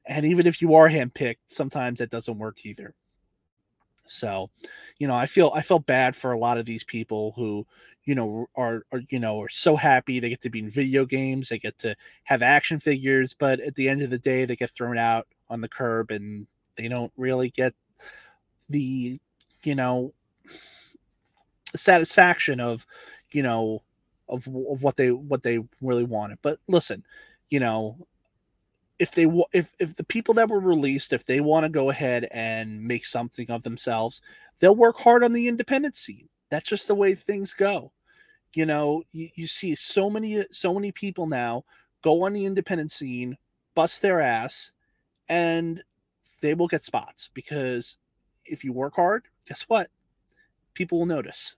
And 0.06 0.25
even 0.26 0.47
if 0.47 0.62
you 0.62 0.75
are 0.75 0.88
handpicked, 0.88 1.38
sometimes 1.47 1.99
that 1.99 2.11
doesn't 2.11 2.38
work 2.38 2.64
either. 2.64 2.94
So, 4.06 4.50
you 4.99 5.06
know, 5.08 5.14
I 5.14 5.26
feel 5.26 5.52
I 5.54 5.62
felt 5.62 5.87
bad 5.87 6.14
for 6.14 6.32
a 6.32 6.38
lot 6.38 6.58
of 6.58 6.66
these 6.66 6.84
people 6.84 7.32
who, 7.37 7.66
you 8.04 8.14
know, 8.14 8.46
are, 8.54 8.84
are 8.92 9.02
you 9.08 9.18
know 9.18 9.40
are 9.40 9.49
so 9.49 9.76
happy 9.76 10.20
they 10.20 10.28
get 10.28 10.42
to 10.42 10.50
be 10.50 10.58
in 10.61 10.70
video 10.70 11.06
games, 11.06 11.49
they 11.49 11.58
get 11.58 11.78
to 11.80 11.96
have 12.25 12.42
action 12.42 12.80
figures, 12.80 13.34
but 13.38 13.61
at 13.61 13.75
the 13.75 13.88
end 13.88 14.02
of 14.02 14.11
the 14.11 14.18
day, 14.18 14.44
they 14.44 14.56
get 14.56 14.70
thrown 14.70 14.99
out 14.99 15.26
on 15.49 15.61
the 15.61 15.68
curb 15.68 16.11
and 16.11 16.46
they 16.76 16.88
don't 16.88 17.12
really 17.16 17.50
get 17.50 17.75
the, 18.68 19.18
you 19.62 19.75
know, 19.75 20.12
satisfaction 21.76 22.61
of, 22.61 22.87
you 23.32 23.42
know, 23.42 23.82
of 24.28 24.46
of 24.49 24.82
what 24.82 24.96
they 24.96 25.11
what 25.11 25.42
they 25.42 25.61
really 25.80 26.04
wanted. 26.04 26.38
But 26.42 26.58
listen, 26.68 27.04
you 27.50 27.61
know, 27.61 28.06
if 28.98 29.12
they 29.12 29.26
if 29.52 29.74
if 29.78 29.94
the 29.94 30.04
people 30.04 30.34
that 30.34 30.48
were 30.48 30.60
released 30.60 31.12
if 31.12 31.24
they 31.26 31.40
want 31.40 31.64
to 31.64 31.70
go 31.70 31.90
ahead 31.90 32.28
and 32.30 32.82
make 32.82 33.04
something 33.04 33.50
of 33.50 33.62
themselves 33.62 34.22
they'll 34.60 34.74
work 34.74 34.96
hard 34.96 35.24
on 35.24 35.32
the 35.32 35.48
independent 35.48 35.96
scene. 35.96 36.28
That's 36.50 36.68
just 36.68 36.86
the 36.86 36.94
way 36.94 37.14
things 37.14 37.54
go. 37.54 37.92
You 38.54 38.66
know 38.66 39.02
you, 39.12 39.28
you 39.34 39.46
see 39.46 39.74
so 39.74 40.08
many 40.08 40.44
so 40.50 40.72
many 40.74 40.92
people 40.92 41.26
now 41.26 41.64
go 42.02 42.24
on 42.24 42.32
the 42.32 42.44
independent 42.44 42.92
scene 42.92 43.36
bust 43.74 44.00
their 44.02 44.20
ass 44.20 44.70
and 45.28 45.82
they 46.40 46.54
will 46.54 46.68
get 46.68 46.82
spots 46.82 47.30
because 47.34 47.96
if 48.44 48.62
you 48.62 48.72
work 48.72 48.94
hard 48.94 49.24
guess 49.46 49.62
what? 49.62 49.90
People 50.74 50.98
will 50.98 51.06
notice 51.06 51.56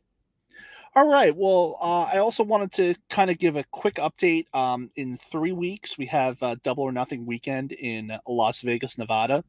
all 0.96 1.06
right. 1.06 1.36
Well, 1.36 1.76
uh, 1.78 2.04
I 2.04 2.18
also 2.18 2.42
wanted 2.42 2.72
to 2.72 2.94
kind 3.10 3.30
of 3.30 3.36
give 3.36 3.54
a 3.54 3.64
quick 3.64 3.96
update. 3.96 4.46
Um, 4.54 4.90
in 4.96 5.18
three 5.30 5.52
weeks, 5.52 5.98
we 5.98 6.06
have 6.06 6.40
a 6.40 6.56
Double 6.56 6.84
or 6.84 6.90
Nothing 6.90 7.26
weekend 7.26 7.72
in 7.72 8.18
Las 8.26 8.62
Vegas, 8.62 8.96
Nevada, 8.96 9.44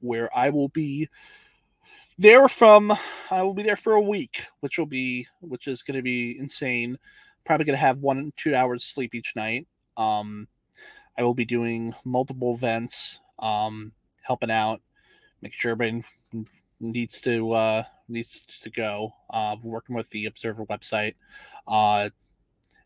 where 0.00 0.36
I 0.36 0.50
will 0.50 0.66
be 0.66 1.08
there 2.18 2.48
from. 2.48 2.92
I 3.30 3.44
will 3.44 3.54
be 3.54 3.62
there 3.62 3.76
for 3.76 3.92
a 3.92 4.00
week, 4.00 4.42
which 4.58 4.80
will 4.80 4.86
be 4.86 5.28
which 5.40 5.68
is 5.68 5.82
going 5.82 5.96
to 5.96 6.02
be 6.02 6.36
insane. 6.36 6.98
Probably 7.44 7.64
going 7.64 7.76
to 7.76 7.80
have 7.80 7.98
one 7.98 8.32
two 8.36 8.56
hours 8.56 8.82
sleep 8.82 9.14
each 9.14 9.36
night. 9.36 9.68
Um, 9.96 10.48
I 11.16 11.22
will 11.22 11.34
be 11.34 11.44
doing 11.44 11.94
multiple 12.04 12.52
events, 12.52 13.20
um, 13.38 13.92
helping 14.22 14.50
out, 14.50 14.80
making 15.40 15.58
sure 15.58 15.70
everybody 15.70 16.02
needs 16.80 17.20
to 17.20 17.52
uh, 17.52 17.84
needs 18.08 18.44
to 18.62 18.70
go. 18.70 19.12
Uh, 19.30 19.56
working 19.62 19.94
with 19.94 20.08
the 20.10 20.26
Observer 20.26 20.64
website, 20.66 21.14
uh, 21.66 22.10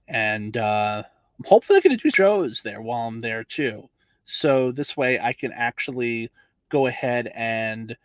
and 0.08 0.56
uh, 0.56 1.02
I'm 1.38 1.44
hopefully 1.44 1.80
going 1.80 1.96
to 1.96 2.02
do 2.02 2.10
shows 2.10 2.62
there 2.62 2.80
while 2.82 3.08
I'm 3.08 3.20
there 3.20 3.44
too. 3.44 3.88
So 4.24 4.70
this 4.72 4.96
way, 4.96 5.18
I 5.18 5.32
can 5.32 5.52
actually 5.52 6.30
go 6.68 6.86
ahead 6.86 7.30
and 7.34 7.96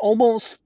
almost 0.00 0.60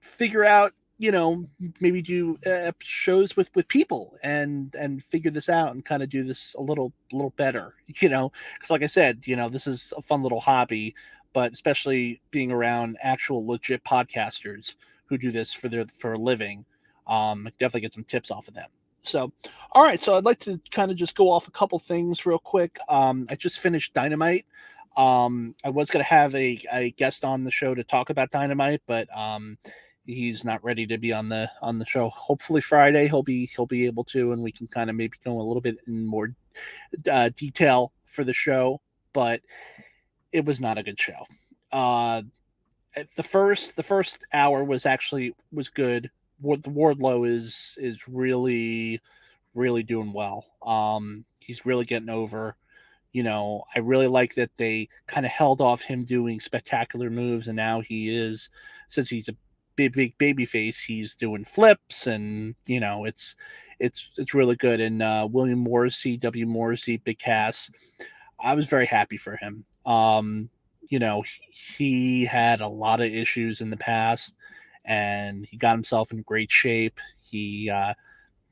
figure 0.00 0.44
out 0.44 0.72
you 0.98 1.10
know 1.10 1.46
maybe 1.80 2.00
do 2.00 2.38
uh, 2.46 2.72
shows 2.78 3.36
with 3.36 3.54
with 3.54 3.66
people 3.68 4.16
and 4.22 4.74
and 4.76 5.02
figure 5.04 5.30
this 5.30 5.48
out 5.48 5.72
and 5.72 5.84
kind 5.84 6.02
of 6.02 6.08
do 6.08 6.24
this 6.24 6.54
a 6.58 6.62
little 6.62 6.92
little 7.12 7.32
better 7.36 7.74
you 8.00 8.08
know 8.08 8.30
because 8.54 8.70
like 8.70 8.82
i 8.82 8.86
said 8.86 9.20
you 9.24 9.34
know 9.34 9.48
this 9.48 9.66
is 9.66 9.92
a 9.96 10.02
fun 10.02 10.22
little 10.22 10.40
hobby 10.40 10.94
but 11.34 11.52
especially 11.52 12.22
being 12.30 12.50
around 12.50 12.96
actual 13.02 13.46
legit 13.46 13.84
podcasters 13.84 14.76
who 15.06 15.18
do 15.18 15.30
this 15.30 15.52
for 15.52 15.68
their 15.68 15.84
for 15.98 16.14
a 16.14 16.18
living, 16.18 16.64
um, 17.06 17.46
definitely 17.58 17.82
get 17.82 17.92
some 17.92 18.04
tips 18.04 18.30
off 18.30 18.48
of 18.48 18.54
them. 18.54 18.70
So, 19.02 19.30
all 19.72 19.82
right, 19.82 20.00
so 20.00 20.16
I'd 20.16 20.24
like 20.24 20.40
to 20.40 20.58
kind 20.70 20.90
of 20.90 20.96
just 20.96 21.14
go 21.14 21.30
off 21.30 21.46
a 21.46 21.50
couple 21.50 21.78
things 21.78 22.24
real 22.24 22.38
quick. 22.38 22.78
Um, 22.88 23.26
I 23.28 23.34
just 23.34 23.60
finished 23.60 23.92
Dynamite. 23.92 24.46
Um, 24.96 25.54
I 25.62 25.70
was 25.70 25.90
going 25.90 26.02
to 26.02 26.08
have 26.08 26.34
a, 26.34 26.58
a 26.72 26.90
guest 26.92 27.24
on 27.24 27.44
the 27.44 27.50
show 27.50 27.74
to 27.74 27.84
talk 27.84 28.08
about 28.08 28.30
Dynamite, 28.30 28.80
but 28.86 29.14
um, 29.14 29.58
he's 30.06 30.44
not 30.44 30.62
ready 30.64 30.86
to 30.86 30.98
be 30.98 31.12
on 31.12 31.28
the 31.28 31.50
on 31.60 31.78
the 31.78 31.84
show. 31.84 32.08
Hopefully 32.10 32.60
Friday 32.60 33.08
he'll 33.08 33.22
be 33.22 33.46
he'll 33.54 33.66
be 33.66 33.86
able 33.86 34.04
to, 34.04 34.32
and 34.32 34.42
we 34.42 34.52
can 34.52 34.66
kind 34.68 34.88
of 34.88 34.96
maybe 34.96 35.18
go 35.24 35.38
a 35.38 35.42
little 35.42 35.60
bit 35.60 35.78
in 35.86 36.06
more 36.06 36.34
uh, 37.10 37.30
detail 37.36 37.92
for 38.06 38.24
the 38.24 38.32
show. 38.32 38.80
But 39.12 39.40
it 40.34 40.44
was 40.44 40.60
not 40.60 40.76
a 40.76 40.82
good 40.82 41.00
show. 41.00 41.26
Uh, 41.72 42.22
the 43.16 43.22
first 43.22 43.76
the 43.76 43.82
first 43.82 44.24
hour 44.32 44.64
was 44.64 44.84
actually 44.84 45.34
was 45.52 45.70
good. 45.70 46.10
The 46.42 46.70
Wardlow 46.70 47.26
is 47.28 47.78
is 47.80 48.06
really 48.08 49.00
really 49.54 49.84
doing 49.84 50.12
well. 50.12 50.44
Um, 50.66 51.24
he's 51.38 51.64
really 51.64 51.84
getting 51.84 52.10
over. 52.10 52.56
You 53.12 53.22
know, 53.22 53.62
I 53.74 53.78
really 53.78 54.08
like 54.08 54.34
that 54.34 54.50
they 54.56 54.88
kind 55.06 55.24
of 55.24 55.30
held 55.30 55.60
off 55.60 55.82
him 55.82 56.04
doing 56.04 56.40
spectacular 56.40 57.10
moves, 57.10 57.46
and 57.46 57.56
now 57.56 57.80
he 57.80 58.14
is 58.14 58.50
since 58.88 59.08
he's 59.08 59.28
a 59.28 59.36
big 59.76 59.92
big 59.92 60.18
baby 60.18 60.44
face, 60.44 60.80
he's 60.80 61.14
doing 61.14 61.44
flips, 61.44 62.08
and 62.08 62.56
you 62.66 62.80
know, 62.80 63.04
it's 63.04 63.36
it's 63.78 64.10
it's 64.18 64.34
really 64.34 64.56
good. 64.56 64.80
And 64.80 65.00
uh, 65.00 65.28
William 65.30 65.60
Morrissey, 65.60 66.16
W 66.16 66.46
Morrissey, 66.46 66.96
Big 66.96 67.20
Cass, 67.20 67.70
I 68.40 68.54
was 68.54 68.66
very 68.66 68.86
happy 68.86 69.16
for 69.16 69.36
him. 69.36 69.64
Um, 69.86 70.50
you 70.88 70.98
know, 70.98 71.24
he 71.50 72.24
had 72.24 72.60
a 72.60 72.68
lot 72.68 73.00
of 73.00 73.12
issues 73.12 73.60
in 73.60 73.70
the 73.70 73.76
past 73.76 74.36
and 74.84 75.46
he 75.46 75.56
got 75.56 75.74
himself 75.74 76.12
in 76.12 76.22
great 76.22 76.50
shape. 76.50 77.00
He, 77.30 77.70
uh, 77.70 77.94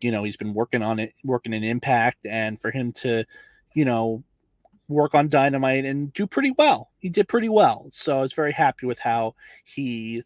you 0.00 0.10
know, 0.10 0.24
he's 0.24 0.36
been 0.36 0.54
working 0.54 0.82
on 0.82 0.98
it, 0.98 1.14
working 1.24 1.52
in 1.52 1.62
impact, 1.62 2.26
and 2.26 2.60
for 2.60 2.70
him 2.70 2.92
to, 2.92 3.24
you 3.74 3.84
know, 3.84 4.24
work 4.88 5.14
on 5.14 5.28
dynamite 5.28 5.84
and 5.84 6.12
do 6.12 6.26
pretty 6.26 6.52
well. 6.58 6.90
He 6.98 7.08
did 7.08 7.28
pretty 7.28 7.48
well. 7.48 7.88
So 7.92 8.18
I 8.18 8.22
was 8.22 8.32
very 8.32 8.52
happy 8.52 8.86
with 8.86 8.98
how 8.98 9.34
he 9.64 10.24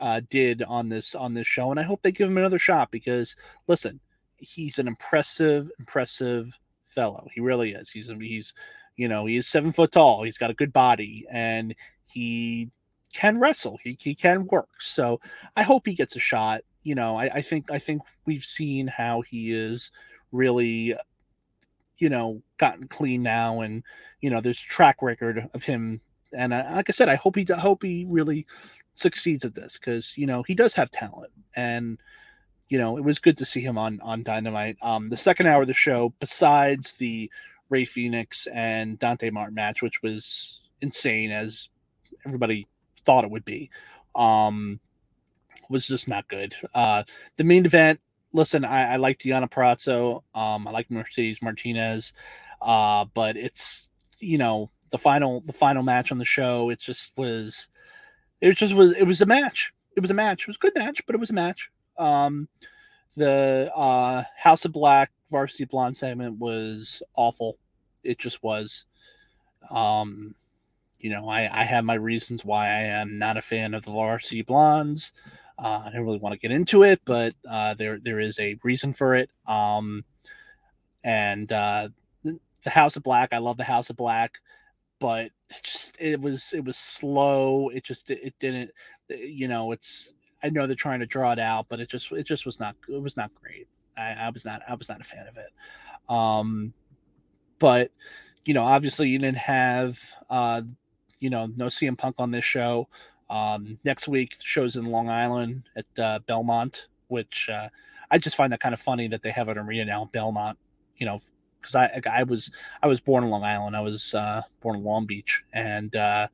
uh, 0.00 0.20
did 0.30 0.62
on 0.62 0.88
this 0.88 1.14
on 1.14 1.34
this 1.34 1.46
show, 1.46 1.70
and 1.70 1.80
I 1.80 1.82
hope 1.82 2.02
they 2.02 2.12
give 2.12 2.28
him 2.28 2.38
another 2.38 2.58
shot 2.58 2.90
because 2.90 3.34
listen, 3.66 4.00
he's 4.36 4.78
an 4.78 4.86
impressive, 4.86 5.70
impressive 5.78 6.58
fellow. 6.86 7.26
He 7.34 7.40
really 7.40 7.72
is. 7.72 7.90
He's 7.90 8.10
he's 8.20 8.54
you 8.98 9.06
know, 9.06 9.26
he 9.26 9.36
is 9.36 9.46
seven 9.46 9.72
foot 9.72 9.92
tall. 9.92 10.24
He's 10.24 10.36
got 10.36 10.50
a 10.50 10.54
good 10.54 10.72
body, 10.72 11.24
and 11.30 11.74
he 12.04 12.68
can 13.14 13.38
wrestle. 13.38 13.78
He 13.82 13.96
he 13.98 14.14
can 14.14 14.46
work. 14.48 14.68
So 14.80 15.20
I 15.56 15.62
hope 15.62 15.86
he 15.86 15.94
gets 15.94 16.16
a 16.16 16.20
shot. 16.20 16.62
You 16.82 16.96
know, 16.96 17.16
I, 17.16 17.30
I 17.34 17.42
think 17.42 17.70
I 17.70 17.78
think 17.78 18.02
we've 18.26 18.44
seen 18.44 18.88
how 18.88 19.22
he 19.22 19.54
is 19.54 19.92
really, 20.32 20.96
you 21.98 22.10
know, 22.10 22.42
gotten 22.58 22.88
clean 22.88 23.22
now, 23.22 23.60
and 23.60 23.84
you 24.20 24.30
know, 24.30 24.40
there's 24.40 24.60
track 24.60 25.00
record 25.00 25.48
of 25.54 25.62
him. 25.62 26.00
And 26.32 26.52
I, 26.52 26.74
like 26.74 26.90
I 26.90 26.92
said, 26.92 27.08
I 27.08 27.14
hope 27.14 27.36
he 27.36 27.46
I 27.54 27.58
hope 27.58 27.84
he 27.84 28.04
really 28.08 28.46
succeeds 28.96 29.44
at 29.44 29.54
this 29.54 29.78
because 29.78 30.18
you 30.18 30.26
know 30.26 30.42
he 30.42 30.56
does 30.56 30.74
have 30.74 30.90
talent 30.90 31.30
and 31.54 32.02
you 32.68 32.76
know 32.76 32.98
it 32.98 33.04
was 33.04 33.20
good 33.20 33.36
to 33.36 33.44
see 33.44 33.60
him 33.60 33.78
on 33.78 34.00
on 34.00 34.24
dynamite 34.24 34.76
um 34.82 35.08
the 35.08 35.16
second 35.16 35.46
hour 35.46 35.60
of 35.60 35.68
the 35.68 35.72
show 35.72 36.12
besides 36.18 36.94
the 36.94 37.30
Rey 37.70 37.84
Fenix 37.84 38.46
and 38.52 38.98
Dante 38.98 39.30
Martin 39.30 39.54
match, 39.54 39.82
which 39.82 40.02
was 40.02 40.62
insane 40.80 41.30
as 41.30 41.68
everybody 42.26 42.66
thought 43.04 43.24
it 43.24 43.30
would 43.30 43.44
be. 43.44 43.70
Um, 44.14 44.80
was 45.68 45.86
just 45.86 46.08
not 46.08 46.28
good. 46.28 46.54
Uh, 46.74 47.04
the 47.36 47.44
main 47.44 47.66
event, 47.66 48.00
listen, 48.32 48.64
I, 48.64 48.94
I 48.94 48.96
like 48.96 49.18
Deonna 49.18 49.50
Purrazzo. 49.50 50.22
Um, 50.34 50.66
I 50.66 50.70
like 50.70 50.90
Mercedes 50.90 51.42
Martinez. 51.42 52.12
Uh, 52.60 53.04
but 53.14 53.36
it's 53.36 53.86
you 54.18 54.38
know 54.38 54.70
the 54.90 54.98
final 54.98 55.40
the 55.42 55.52
final 55.52 55.82
match 55.82 56.10
on 56.10 56.18
the 56.18 56.24
show. 56.24 56.70
It 56.70 56.80
just 56.80 57.12
was. 57.16 57.68
It 58.40 58.52
just 58.54 58.74
was. 58.74 58.92
It 58.92 59.04
was 59.04 59.20
a 59.20 59.26
match. 59.26 59.72
It 59.96 60.00
was 60.00 60.10
a 60.10 60.14
match. 60.14 60.42
It 60.42 60.48
was 60.48 60.56
a 60.56 60.60
good 60.60 60.74
match, 60.74 61.04
but 61.06 61.14
it 61.14 61.18
was 61.18 61.30
a 61.30 61.34
match. 61.34 61.70
Um, 61.98 62.48
the 63.16 63.70
uh, 63.74 64.24
House 64.36 64.64
of 64.64 64.72
Black 64.72 65.10
Varsity 65.30 65.64
Blonde 65.64 65.96
segment 65.96 66.38
was 66.38 67.02
awful. 67.14 67.58
It 68.02 68.18
just 68.18 68.42
was. 68.42 68.84
Um, 69.70 70.34
you 70.98 71.10
know, 71.10 71.28
I, 71.28 71.48
I 71.60 71.64
have 71.64 71.84
my 71.84 71.94
reasons 71.94 72.44
why 72.44 72.66
I 72.66 72.82
am 72.82 73.18
not 73.18 73.36
a 73.36 73.42
fan 73.42 73.74
of 73.74 73.84
the 73.84 73.90
Varsity 73.90 74.42
Blondes. 74.42 75.12
Uh, 75.58 75.82
I 75.84 75.90
don't 75.90 76.04
really 76.04 76.18
want 76.18 76.34
to 76.34 76.38
get 76.38 76.52
into 76.52 76.82
it, 76.84 77.00
but 77.04 77.34
uh, 77.48 77.74
there 77.74 77.98
there 77.98 78.20
is 78.20 78.38
a 78.38 78.56
reason 78.62 78.92
for 78.92 79.14
it. 79.14 79.30
Um, 79.46 80.04
and 81.04 81.50
uh, 81.50 81.88
the 82.22 82.70
House 82.70 82.96
of 82.96 83.02
Black, 83.02 83.30
I 83.32 83.38
love 83.38 83.56
the 83.56 83.64
House 83.64 83.90
of 83.90 83.96
Black, 83.96 84.38
but 85.00 85.26
it 85.50 85.62
just 85.62 85.96
it 85.98 86.20
was 86.20 86.52
it 86.52 86.64
was 86.64 86.76
slow. 86.76 87.70
It 87.70 87.84
just 87.84 88.10
it, 88.10 88.34
didn't, 88.38 88.70
you 89.08 89.48
know, 89.48 89.72
it's 89.72 90.12
I 90.42 90.50
know 90.50 90.66
they're 90.66 90.76
trying 90.76 91.00
to 91.00 91.06
draw 91.06 91.32
it 91.32 91.38
out, 91.38 91.66
but 91.68 91.80
it 91.80 91.88
just 91.88 92.12
it 92.12 92.24
just 92.24 92.46
was 92.46 92.60
not 92.60 92.76
it 92.88 93.02
was 93.02 93.16
not 93.16 93.34
great. 93.34 93.66
I, 93.98 94.12
I 94.12 94.30
was 94.30 94.44
not 94.44 94.62
I 94.68 94.74
was 94.74 94.88
not 94.88 95.00
a 95.00 95.04
fan 95.04 95.26
of 95.26 95.36
it. 95.36 95.52
Um, 96.08 96.72
but 97.58 97.90
you 98.44 98.54
know, 98.54 98.64
obviously 98.64 99.08
you 99.08 99.18
didn't 99.18 99.38
have 99.38 99.98
uh, 100.30 100.62
you 101.20 101.30
know 101.30 101.46
no 101.56 101.66
CM 101.66 101.98
Punk 101.98 102.16
on 102.18 102.30
this 102.30 102.44
show. 102.44 102.88
Um, 103.30 103.78
next 103.84 104.08
week, 104.08 104.36
shows 104.42 104.76
in 104.76 104.86
Long 104.86 105.10
Island 105.10 105.64
at 105.76 106.02
uh, 106.02 106.18
Belmont, 106.26 106.86
which 107.08 107.50
uh, 107.52 107.68
I 108.10 108.18
just 108.18 108.36
find 108.36 108.52
that 108.52 108.60
kind 108.60 108.72
of 108.72 108.80
funny 108.80 109.08
that 109.08 109.22
they 109.22 109.30
have 109.30 109.48
an 109.48 109.58
arena 109.58 109.84
now 109.84 110.08
Belmont. 110.12 110.58
You 110.96 111.06
know, 111.06 111.20
because 111.60 111.74
I 111.74 112.00
I 112.10 112.22
was 112.22 112.50
I 112.82 112.86
was 112.86 113.00
born 113.00 113.24
in 113.24 113.30
Long 113.30 113.44
Island. 113.44 113.76
I 113.76 113.80
was 113.80 114.14
uh, 114.14 114.42
born 114.60 114.76
in 114.76 114.84
Long 114.84 115.06
Beach, 115.06 115.44
and 115.52 115.94
uh, 115.94 116.28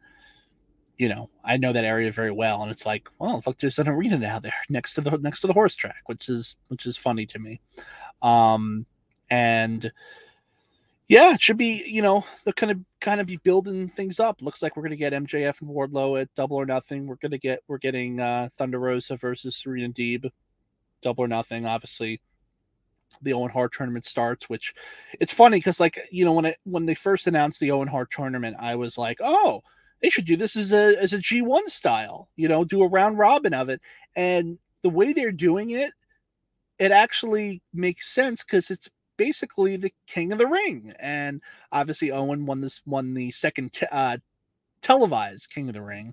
you 0.98 1.08
know 1.08 1.28
I 1.44 1.56
know 1.56 1.72
that 1.72 1.84
area 1.84 2.12
very 2.12 2.30
well. 2.30 2.62
And 2.62 2.70
it's 2.70 2.86
like, 2.86 3.08
well, 3.18 3.42
look, 3.46 3.58
there's 3.58 3.78
an 3.78 3.88
arena 3.88 4.18
now 4.18 4.38
there 4.38 4.54
next 4.68 4.94
to 4.94 5.00
the 5.00 5.18
next 5.18 5.40
to 5.40 5.46
the 5.46 5.52
horse 5.52 5.74
track, 5.74 6.02
which 6.06 6.28
is 6.28 6.56
which 6.68 6.86
is 6.86 6.96
funny 6.96 7.26
to 7.26 7.38
me. 7.38 7.60
Um, 8.22 8.86
and 9.30 9.90
yeah, 11.08 11.34
it 11.34 11.42
should 11.42 11.58
be, 11.58 11.84
you 11.86 12.00
know, 12.00 12.24
they're 12.44 12.52
kind 12.52 12.72
of 12.72 12.78
kind 13.00 13.20
of 13.20 13.26
be 13.26 13.36
building 13.36 13.88
things 13.88 14.20
up. 14.20 14.40
Looks 14.40 14.62
like 14.62 14.76
we're 14.76 14.84
gonna 14.84 14.96
get 14.96 15.12
MJF 15.12 15.60
and 15.60 15.70
Wardlow 15.70 16.20
at 16.20 16.34
double 16.34 16.56
or 16.56 16.66
nothing. 16.66 17.06
We're 17.06 17.16
gonna 17.16 17.38
get 17.38 17.62
we're 17.68 17.78
getting 17.78 18.20
uh 18.20 18.48
Thunder 18.56 18.78
Rosa 18.78 19.16
versus 19.16 19.56
Serena 19.56 19.88
Deeb, 19.92 20.30
double 21.02 21.24
or 21.24 21.28
nothing, 21.28 21.66
obviously. 21.66 22.20
The 23.22 23.32
Owen 23.32 23.50
Hart 23.50 23.72
tournament 23.72 24.06
starts, 24.06 24.48
which 24.48 24.74
it's 25.20 25.32
funny 25.32 25.58
because 25.58 25.78
like, 25.78 26.00
you 26.10 26.24
know, 26.24 26.32
when 26.32 26.46
it 26.46 26.56
when 26.64 26.86
they 26.86 26.94
first 26.94 27.26
announced 27.26 27.60
the 27.60 27.70
Owen 27.70 27.86
Hart 27.88 28.10
tournament, 28.10 28.56
I 28.58 28.74
was 28.74 28.98
like, 28.98 29.18
oh, 29.22 29.62
they 30.04 30.10
should 30.10 30.26
do 30.26 30.36
this 30.36 30.54
as 30.54 30.70
a 30.70 31.00
as 31.02 31.14
a 31.14 31.18
G1 31.18 31.70
style, 31.70 32.28
you 32.36 32.46
know, 32.46 32.62
do 32.62 32.82
a 32.82 32.86
round 32.86 33.16
robin 33.16 33.54
of 33.54 33.70
it. 33.70 33.80
And 34.14 34.58
the 34.82 34.90
way 34.90 35.14
they're 35.14 35.32
doing 35.32 35.70
it, 35.70 35.92
it 36.78 36.92
actually 36.92 37.62
makes 37.72 38.12
sense 38.12 38.44
because 38.44 38.70
it's 38.70 38.90
basically 39.16 39.78
the 39.78 39.94
king 40.06 40.30
of 40.30 40.36
the 40.36 40.46
ring 40.46 40.92
and 41.00 41.40
obviously 41.72 42.10
owen 42.10 42.44
won 42.44 42.60
this 42.60 42.82
won 42.84 43.14
the 43.14 43.30
second 43.30 43.70
uh, 43.92 44.18
televised 44.82 45.48
king 45.54 45.68
of 45.68 45.74
the 45.74 45.80
ring 45.80 46.12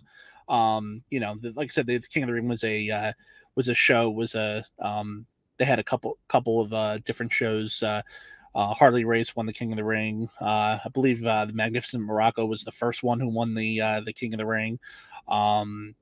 um 0.50 1.04
you 1.10 1.20
know 1.20 1.36
the, 1.42 1.52
like 1.56 1.72
i 1.72 1.74
said 1.74 1.88
the, 1.88 2.00
king 2.00 2.22
of 2.22 2.28
the 2.28 2.34
ring 2.34 2.48
was 2.48 2.64
a 2.64 2.92
uh, 2.92 3.12
was 3.56 3.70
a 3.70 3.74
show 3.74 4.08
was 4.12 4.36
a 4.36 4.64
um 4.80 5.26
they 5.58 5.66
had 5.66 5.80
a 5.80 5.84
couple 5.84 6.16
couple 6.30 6.62
of 6.62 6.72
uh 6.74 7.00
different 7.00 7.34
shows 7.34 7.82
uh 7.82 8.04
uh, 8.54 8.74
Harley 8.74 9.06
Race 9.06 9.36
won 9.36 9.46
the 9.46 9.54
King 9.54 9.72
of 9.72 9.78
the 9.78 9.84
Ring. 9.84 10.30
Uh, 10.40 10.80
I 10.84 10.90
believe 10.94 11.26
uh, 11.26 11.46
the 11.46 11.54
Magnificent 11.54 12.08
Muraco 12.08 12.48
was 12.48 12.64
the 12.64 12.72
first 12.72 13.04
one 13.04 13.20
who 13.20 13.30
won 13.30 13.54
the 13.54 13.80
uh, 13.80 14.02
the 14.02 14.14
King 14.14 14.34
of 14.34 14.40
the 14.40 14.46
Ring. 14.46 14.80
Um, 15.28 15.96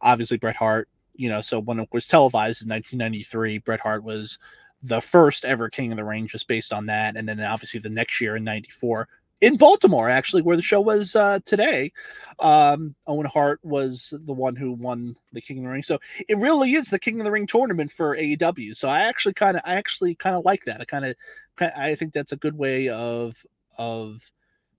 obviously, 0.00 0.36
Bret 0.36 0.56
Hart. 0.56 0.88
You 1.14 1.28
know, 1.28 1.42
so 1.42 1.58
when 1.58 1.78
it 1.78 1.88
was 1.92 2.06
televised 2.06 2.62
in 2.62 2.70
1993, 2.70 3.58
Bret 3.58 3.80
Hart 3.80 4.02
was 4.02 4.38
the 4.82 5.00
first 5.00 5.44
ever 5.44 5.68
King 5.68 5.92
of 5.92 5.96
the 5.96 6.04
Ring, 6.04 6.26
just 6.26 6.48
based 6.48 6.72
on 6.72 6.86
that. 6.86 7.16
And 7.16 7.28
then 7.28 7.40
obviously 7.40 7.80
the 7.80 7.90
next 7.90 8.20
year 8.20 8.36
in 8.36 8.44
'94 8.44 9.08
in 9.42 9.56
Baltimore, 9.56 10.08
actually, 10.08 10.40
where 10.40 10.56
the 10.56 10.62
show 10.62 10.80
was 10.80 11.16
uh, 11.16 11.40
today, 11.44 11.92
um, 12.38 12.94
Owen 13.08 13.26
Hart 13.26 13.58
was 13.64 14.14
the 14.24 14.32
one 14.32 14.54
who 14.54 14.72
won 14.72 15.16
the 15.32 15.40
King 15.40 15.58
of 15.58 15.64
the 15.64 15.70
Ring. 15.70 15.82
So 15.82 15.98
it 16.28 16.38
really 16.38 16.74
is 16.74 16.90
the 16.90 16.98
King 16.98 17.20
of 17.20 17.24
the 17.24 17.30
Ring 17.32 17.48
tournament 17.48 17.90
for 17.90 18.16
AEW. 18.16 18.76
So 18.76 18.88
I 18.88 19.00
actually 19.02 19.34
kind 19.34 19.56
of, 19.56 19.62
I 19.66 19.74
actually 19.74 20.14
kind 20.14 20.36
of 20.36 20.44
like 20.44 20.64
that. 20.66 20.80
I 20.80 20.84
kind 20.84 21.04
of, 21.04 21.16
I 21.58 21.96
think 21.96 22.12
that's 22.12 22.30
a 22.30 22.36
good 22.36 22.56
way 22.56 22.88
of 22.88 23.34
of 23.78 24.30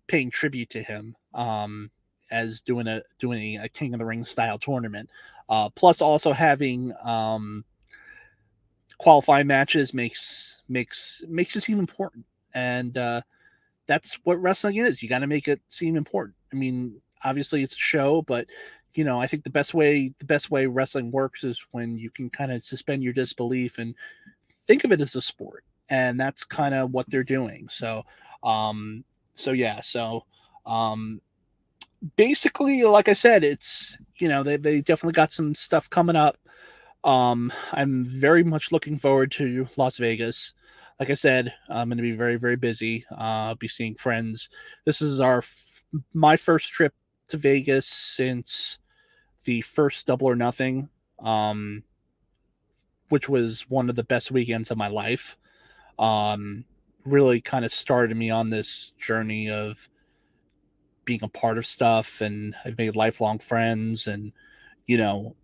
paying 0.08 0.32
tribute 0.32 0.70
to 0.72 0.82
him. 0.82 1.16
Um, 1.34 1.92
as 2.32 2.62
doing 2.62 2.88
a 2.88 3.04
doing 3.20 3.58
a 3.58 3.68
King 3.68 3.94
of 3.94 4.00
the 4.00 4.06
Ring 4.06 4.24
style 4.24 4.58
tournament, 4.58 5.10
uh, 5.50 5.70
plus 5.72 6.02
also 6.02 6.32
having 6.32 6.94
um, 7.04 7.66
qualifying 8.98 9.46
matches 9.46 9.94
makes 9.94 10.64
makes 10.70 11.22
makes 11.28 11.58
it 11.58 11.62
seem 11.62 11.80
important 11.80 12.26
and 12.54 12.98
uh 12.98 13.20
that's 13.88 14.20
what 14.24 14.42
wrestling 14.42 14.78
is. 14.78 15.02
You 15.04 15.10
got 15.10 15.20
to 15.20 15.28
make 15.28 15.48
it 15.48 15.62
seem 15.68 15.96
important. 15.96 16.36
I 16.52 16.56
mean 16.56 17.02
obviously 17.26 17.64
it's 17.64 17.74
a 17.74 17.80
show 17.80 18.22
but 18.24 18.46
you 18.96 19.04
know 19.06 19.18
i 19.18 19.26
think 19.26 19.46
the 19.46 19.50
best 19.50 19.74
way 19.74 20.14
the 20.20 20.26
best 20.26 20.52
way 20.52 20.66
wrestling 20.66 21.10
works 21.10 21.46
is 21.46 21.66
when 21.72 21.98
you 21.98 22.10
can 22.10 22.30
kind 22.30 22.52
of 22.52 22.62
suspend 22.62 23.02
your 23.02 23.14
disbelief 23.14 23.78
and 23.78 23.96
think 24.68 24.84
of 24.84 24.92
it 24.92 25.00
as 25.00 25.16
a 25.16 25.22
sport 25.22 25.64
and 25.90 26.20
that's 26.20 26.44
kind 26.44 26.74
of 26.74 26.92
what 26.92 27.10
they're 27.10 27.24
doing. 27.24 27.68
So 27.70 28.04
um 28.44 29.04
so 29.36 29.52
yeah 29.52 29.80
so 29.80 30.26
um 30.66 31.22
basically 32.18 32.84
like 32.84 33.08
i 33.08 33.14
said 33.14 33.44
it's 33.44 33.98
you 34.18 34.28
know 34.28 34.44
they, 34.44 34.58
they 34.58 34.82
definitely 34.82 35.14
got 35.14 35.32
some 35.32 35.56
stuff 35.56 35.90
coming 35.90 36.16
up. 36.16 36.38
Um, 37.04 37.52
I'm 37.74 38.06
very 38.06 38.44
much 38.44 38.72
looking 38.72 38.98
forward 38.98 39.32
to 39.34 39.68
Las 39.76 39.98
Vegas. 39.98 40.54
Like 41.00 41.10
I 41.10 41.16
said, 41.16 41.54
I'm 41.70 41.90
going 41.90 41.98
to 41.98 42.04
be 42.04 42.14
very, 42.14 42.36
very 42.36 42.56
busy. 42.56 43.06
Uh, 43.12 43.16
I'll 43.50 43.56
be 43.56 43.68
seeing 43.68 43.96
friends. 43.96 44.50
This 44.86 45.02
is 45.02 45.20
our 45.20 45.44
my 46.14 46.38
first 46.38 46.72
trip 46.72 46.94
to 47.30 47.38
Vegas 47.38 47.86
since 47.86 48.80
the 49.46 49.62
first 49.62 50.08
Double 50.08 50.28
or 50.28 50.36
Nothing, 50.36 50.90
um, 51.20 51.84
which 53.10 53.28
was 53.28 53.70
one 53.70 53.90
of 53.90 53.96
the 53.96 54.04
best 54.04 54.32
weekends 54.32 54.72
of 54.72 54.78
my 54.78 54.88
life. 54.88 55.38
Um, 56.00 56.66
really 57.06 57.42
kind 57.42 57.66
of 57.66 57.74
started 57.74 58.16
me 58.16 58.30
on 58.30 58.50
this 58.50 58.94
journey 58.98 59.50
of 59.50 59.90
being 61.06 61.24
a 61.24 61.28
part 61.28 61.58
of 61.58 61.66
stuff, 61.66 62.22
and 62.22 62.56
I've 62.64 62.78
made 62.78 62.96
lifelong 62.96 63.40
friends, 63.40 64.08
and 64.08 64.32
you 64.86 64.98
know, 64.98 65.36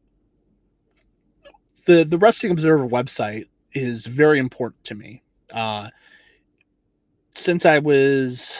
the 1.86 2.04
the 2.04 2.18
Wrestling 2.18 2.52
Observer 2.52 2.88
website 2.88 3.48
is 3.74 4.06
very 4.06 4.40
important 4.40 4.84
to 4.86 4.96
me. 4.96 5.24
Uh, 5.54 5.90
since 7.36 7.66
I 7.66 7.80
was 7.80 8.56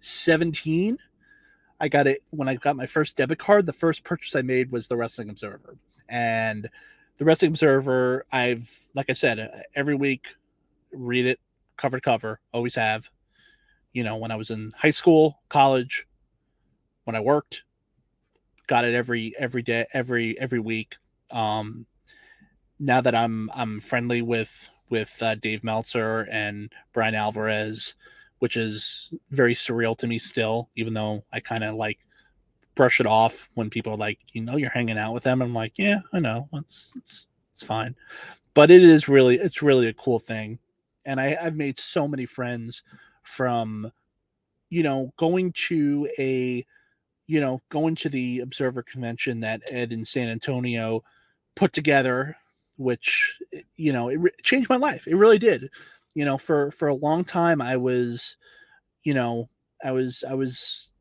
17, 0.00 0.98
I 1.80 1.88
got 1.88 2.06
it 2.06 2.22
when 2.30 2.48
I 2.48 2.56
got 2.56 2.76
my 2.76 2.86
first 2.86 3.16
debit 3.16 3.38
card. 3.38 3.66
The 3.66 3.72
first 3.72 4.04
purchase 4.04 4.36
I 4.36 4.42
made 4.42 4.70
was 4.70 4.88
the 4.88 4.96
Wrestling 4.96 5.30
Observer, 5.30 5.76
and 6.08 6.68
the 7.18 7.24
Wrestling 7.24 7.52
Observer. 7.52 8.26
I've, 8.32 8.70
like 8.94 9.08
I 9.08 9.14
said, 9.14 9.38
uh, 9.38 9.48
every 9.74 9.94
week 9.94 10.34
read 10.92 11.26
it 11.26 11.40
cover 11.76 11.96
to 11.96 12.00
cover. 12.00 12.40
Always 12.52 12.74
have. 12.74 13.08
You 13.92 14.04
know, 14.04 14.16
when 14.16 14.30
I 14.30 14.36
was 14.36 14.50
in 14.50 14.72
high 14.76 14.90
school, 14.90 15.40
college, 15.48 16.06
when 17.04 17.16
I 17.16 17.20
worked, 17.20 17.64
got 18.66 18.84
it 18.84 18.94
every 18.94 19.34
every 19.38 19.62
day, 19.62 19.86
every 19.92 20.38
every 20.38 20.60
week. 20.60 20.96
Um, 21.30 21.86
now 22.78 23.00
that 23.00 23.14
I'm 23.14 23.50
I'm 23.52 23.80
friendly 23.80 24.22
with 24.22 24.70
with 24.90 25.16
uh, 25.22 25.36
Dave 25.36 25.64
Meltzer 25.64 26.28
and 26.30 26.70
Bryan 26.92 27.14
Alvarez, 27.14 27.94
which 28.40 28.56
is 28.56 29.12
very 29.30 29.54
surreal 29.54 29.96
to 29.98 30.06
me 30.06 30.18
still, 30.18 30.68
even 30.76 30.94
though 30.94 31.24
I 31.32 31.40
kind 31.40 31.64
of 31.64 31.76
like 31.76 31.98
brush 32.74 33.00
it 33.00 33.06
off 33.06 33.48
when 33.54 33.70
people 33.70 33.92
are 33.92 33.98
like, 33.98 34.18
you 34.32 34.42
know, 34.42 34.56
you're 34.56 34.70
hanging 34.70 34.98
out 34.98 35.14
with 35.14 35.22
them. 35.22 35.42
I'm 35.42 35.54
like, 35.54 35.74
yeah, 35.76 36.00
I 36.12 36.18
know, 36.18 36.48
it's 36.54 36.92
it's 36.96 37.28
it's 37.52 37.62
fine, 37.62 37.94
but 38.54 38.70
it 38.70 38.82
is 38.82 39.08
really 39.08 39.38
it's 39.38 39.62
really 39.62 39.88
a 39.88 39.94
cool 39.94 40.18
thing, 40.18 40.58
and 41.04 41.20
I 41.20 41.36
I've 41.40 41.56
made 41.56 41.78
so 41.78 42.08
many 42.08 42.26
friends 42.26 42.82
from, 43.22 43.92
you 44.70 44.82
know, 44.82 45.12
going 45.16 45.52
to 45.52 46.08
a, 46.18 46.64
you 47.26 47.40
know, 47.40 47.60
going 47.68 47.94
to 47.96 48.08
the 48.08 48.40
Observer 48.40 48.82
convention 48.82 49.40
that 49.40 49.62
Ed 49.70 49.92
in 49.92 50.04
San 50.04 50.28
Antonio 50.28 51.04
put 51.54 51.72
together 51.72 52.36
which 52.80 53.38
you 53.76 53.92
know 53.92 54.08
it 54.08 54.16
re- 54.16 54.30
changed 54.42 54.70
my 54.70 54.76
life. 54.76 55.06
It 55.06 55.14
really 55.14 55.38
did. 55.38 55.70
You 56.14 56.24
know, 56.24 56.38
for 56.38 56.70
for 56.72 56.88
a 56.88 56.94
long 56.94 57.24
time, 57.24 57.60
I 57.60 57.76
was, 57.76 58.36
you 59.04 59.14
know, 59.14 59.48
I 59.84 59.92
was 59.92 60.24
I 60.28 60.34
was, 60.34 60.92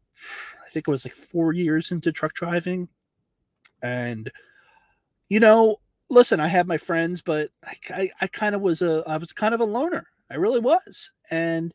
I 0.65 0.69
think 0.71 0.87
it 0.87 0.91
was 0.91 1.05
like 1.05 1.15
four 1.15 1.53
years 1.53 1.91
into 1.91 2.11
truck 2.11 2.33
driving, 2.33 2.89
and 3.81 4.29
you 5.29 5.39
know, 5.39 5.77
listen, 6.09 6.39
I 6.39 6.47
had 6.47 6.67
my 6.67 6.77
friends, 6.77 7.21
but 7.21 7.49
I 7.63 7.77
I, 7.89 8.11
I 8.21 8.27
kind 8.27 8.55
of 8.55 8.61
was 8.61 8.81
a 8.81 9.03
I 9.07 9.17
was 9.17 9.31
kind 9.33 9.53
of 9.53 9.61
a 9.61 9.65
loner. 9.65 10.05
I 10.29 10.35
really 10.35 10.59
was, 10.59 11.11
and 11.31 11.73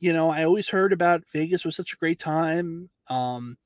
you 0.00 0.12
know, 0.12 0.30
I 0.30 0.44
always 0.44 0.68
heard 0.68 0.92
about 0.92 1.22
Vegas 1.32 1.64
was 1.64 1.76
such 1.76 1.92
a 1.92 1.96
great 1.98 2.18
time. 2.18 2.88
Um, 3.08 3.56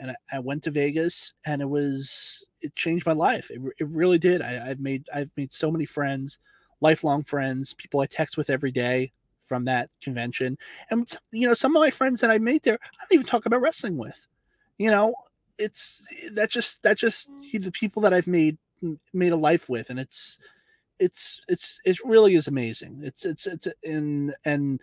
and 0.00 0.10
I, 0.10 0.16
I, 0.32 0.38
went 0.38 0.62
to 0.64 0.70
Vegas 0.70 1.34
and 1.44 1.60
it 1.60 1.68
was 1.68 2.46
it 2.60 2.74
changed 2.74 3.06
my 3.06 3.12
life. 3.12 3.50
It, 3.50 3.60
it 3.78 3.88
really 3.88 4.18
did. 4.18 4.42
I, 4.42 4.52
have 4.68 4.80
made 4.80 5.08
I've 5.12 5.30
made 5.36 5.52
so 5.52 5.70
many 5.70 5.86
friends, 5.86 6.38
lifelong 6.80 7.24
friends, 7.24 7.74
people 7.74 8.00
I 8.00 8.06
text 8.06 8.36
with 8.36 8.50
every 8.50 8.70
day 8.70 9.12
from 9.46 9.64
that 9.64 9.90
convention. 10.02 10.58
And 10.90 11.10
you 11.32 11.46
know, 11.46 11.54
some 11.54 11.74
of 11.74 11.80
my 11.80 11.90
friends 11.90 12.20
that 12.20 12.30
I 12.30 12.38
made 12.38 12.62
there, 12.62 12.78
I 12.82 13.04
don't 13.08 13.14
even 13.14 13.26
talk 13.26 13.46
about 13.46 13.60
wrestling 13.60 13.96
with. 13.96 14.26
You 14.78 14.90
know, 14.90 15.14
it's 15.58 16.06
that's 16.32 16.52
just 16.52 16.82
that's 16.82 17.00
just 17.00 17.28
the 17.52 17.72
people 17.72 18.02
that 18.02 18.14
I've 18.14 18.28
made 18.28 18.58
made 19.12 19.32
a 19.32 19.36
life 19.36 19.68
with, 19.68 19.90
and 19.90 19.98
it's 19.98 20.38
it's 20.98 21.40
it's 21.48 21.80
it 21.84 21.98
really 22.04 22.36
is 22.36 22.46
amazing. 22.46 23.00
It's 23.02 23.24
it's 23.24 23.46
it's 23.46 23.68
and 23.84 24.34
and 24.44 24.80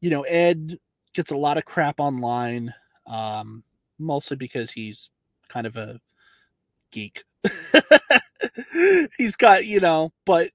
you 0.00 0.10
know 0.10 0.22
Ed 0.22 0.78
gets 1.14 1.30
a 1.30 1.36
lot 1.36 1.56
of 1.56 1.64
crap 1.64 2.00
online. 2.00 2.74
Um, 3.06 3.64
mostly 3.98 4.36
because 4.36 4.70
he's 4.70 5.10
kind 5.48 5.66
of 5.66 5.76
a 5.76 6.00
geek. 6.90 7.24
he's 9.16 9.36
got, 9.36 9.66
you 9.66 9.80
know, 9.80 10.12
but 10.24 10.50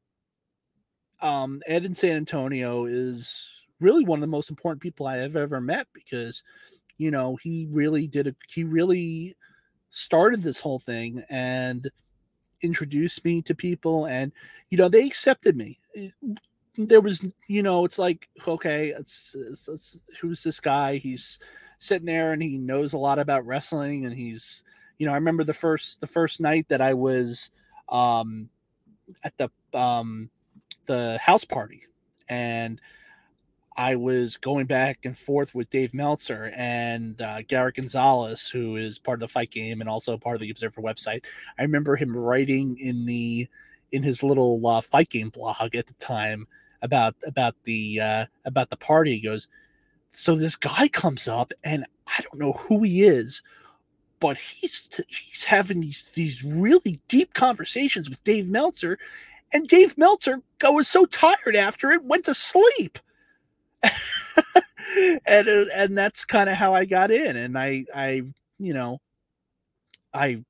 um 1.22 1.62
Ed 1.68 1.86
in 1.86 1.94
San 1.94 2.18
Antonio 2.18 2.86
is 2.86 3.48
really 3.80 4.04
one 4.04 4.20
of 4.20 4.22
the 4.22 4.28
most 4.28 4.50
important 4.50 4.82
people 4.82 5.08
I 5.08 5.18
have 5.18 5.36
ever 5.36 5.62
met 5.62 5.88
because 5.94 6.44
you 6.98 7.12
know, 7.12 7.36
he 7.42 7.68
really 7.72 8.08
did 8.08 8.28
a 8.28 8.36
he 8.48 8.64
really 8.64 9.36
started 9.90 10.42
this 10.42 10.60
whole 10.60 10.80
thing 10.80 11.24
and 11.30 11.90
introduced 12.62 13.24
me 13.26 13.42
to 13.42 13.54
people 13.54 14.06
and 14.06 14.32
you 14.70 14.78
know 14.78 14.88
they 14.88 15.06
accepted 15.06 15.56
me 15.58 15.78
there 16.78 17.02
was 17.02 17.24
you 17.48 17.62
know 17.62 17.84
it's 17.86 18.00
like 18.00 18.28
okay 18.48 18.94
it's, 18.98 19.36
it's, 19.38 19.68
it's, 19.68 20.00
who's 20.20 20.42
this 20.42 20.60
guy 20.60 20.96
he's 20.96 21.40
sitting 21.84 22.06
there 22.06 22.34
and 22.34 22.42
he 22.42 22.58
knows 22.58 22.94
a 22.94 22.98
lot 22.98 23.20
about 23.20 23.46
wrestling 23.46 24.06
and 24.06 24.16
he's 24.16 24.64
you 24.98 25.06
know 25.06 25.12
i 25.12 25.16
remember 25.16 25.44
the 25.44 25.54
first 25.54 26.00
the 26.02 26.08
first 26.08 26.40
night 26.40 26.66
that 26.70 26.82
i 26.82 26.94
was 26.94 27.50
um 27.90 28.50
at 29.24 29.34
the 29.38 29.50
um 29.78 30.30
the 30.86 31.18
house 31.20 31.44
party 31.44 31.84
and 32.30 32.80
I 33.76 33.96
was 33.96 34.38
going 34.38 34.68
back 34.68 35.00
and 35.04 35.18
forth 35.18 35.56
with 35.56 35.70
Dave 35.70 35.94
Meltzer 35.94 36.52
and 36.56 37.20
uh, 37.22 37.42
Garrett 37.42 37.76
Gonzalez, 37.76 38.48
who 38.48 38.76
is 38.76 39.00
part 39.00 39.16
of 39.16 39.22
the 39.22 39.28
Fight 39.28 39.50
Game 39.50 39.82
and 39.82 39.90
also 39.90 40.18
part 40.18 40.36
of 40.36 40.42
the 40.42 40.52
Observer 40.52 40.82
website. 40.82 41.24
I 41.58 41.64
remember 41.64 41.96
him 41.96 42.16
writing 42.16 42.78
in 42.80 43.06
the 43.06 43.48
in 43.92 44.04
his 44.04 44.22
little 44.24 44.66
uh, 44.66 44.82
Fight 44.82 45.10
Game 45.10 45.30
blog 45.30 45.76
at 45.76 45.88
the 45.88 45.94
time 45.94 46.48
about 46.82 47.16
about 47.26 47.56
the 47.64 48.00
uh, 48.00 48.26
about 48.46 48.70
the 48.70 48.78
party. 48.78 49.16
He 49.16 49.22
goes, 49.22 49.48
so 50.14 50.36
this 50.36 50.56
guy 50.56 50.88
comes 50.88 51.28
up 51.28 51.54
and 51.64 51.86
I 52.08 52.22
don't 52.22 52.40
know 52.40 52.54
who 52.54 52.84
he 52.84 53.04
is, 53.04 53.42
but 54.20 54.38
he's 54.38 54.90
he's 55.08 55.44
having 55.44 55.82
these 55.82 56.10
these 56.14 56.44
really 56.44 57.00
deep 57.08 57.34
conversations 57.34 58.10
with 58.10 58.24
Dave 58.24 58.48
Meltzer, 58.48 58.98
and 59.52 59.68
Dave 59.68 59.98
Meltzer 59.98 60.42
was 60.64 60.88
so 60.88 61.06
tired 61.06 61.56
after 61.56 61.92
it 61.92 62.04
went 62.04 62.26
to 62.26 62.34
sleep. 62.34 63.00
and 65.26 65.50
uh, 65.50 65.66
and 65.74 65.98
that's 65.98 66.26
kind 66.26 66.50
of 66.50 66.56
how 66.56 66.74
I 66.74 66.86
got 66.86 67.12
in 67.12 67.36
and 67.36 67.58
I 67.58 67.86
I 67.94 68.22
you 68.60 68.74
know 68.74 69.00
I 70.14 70.44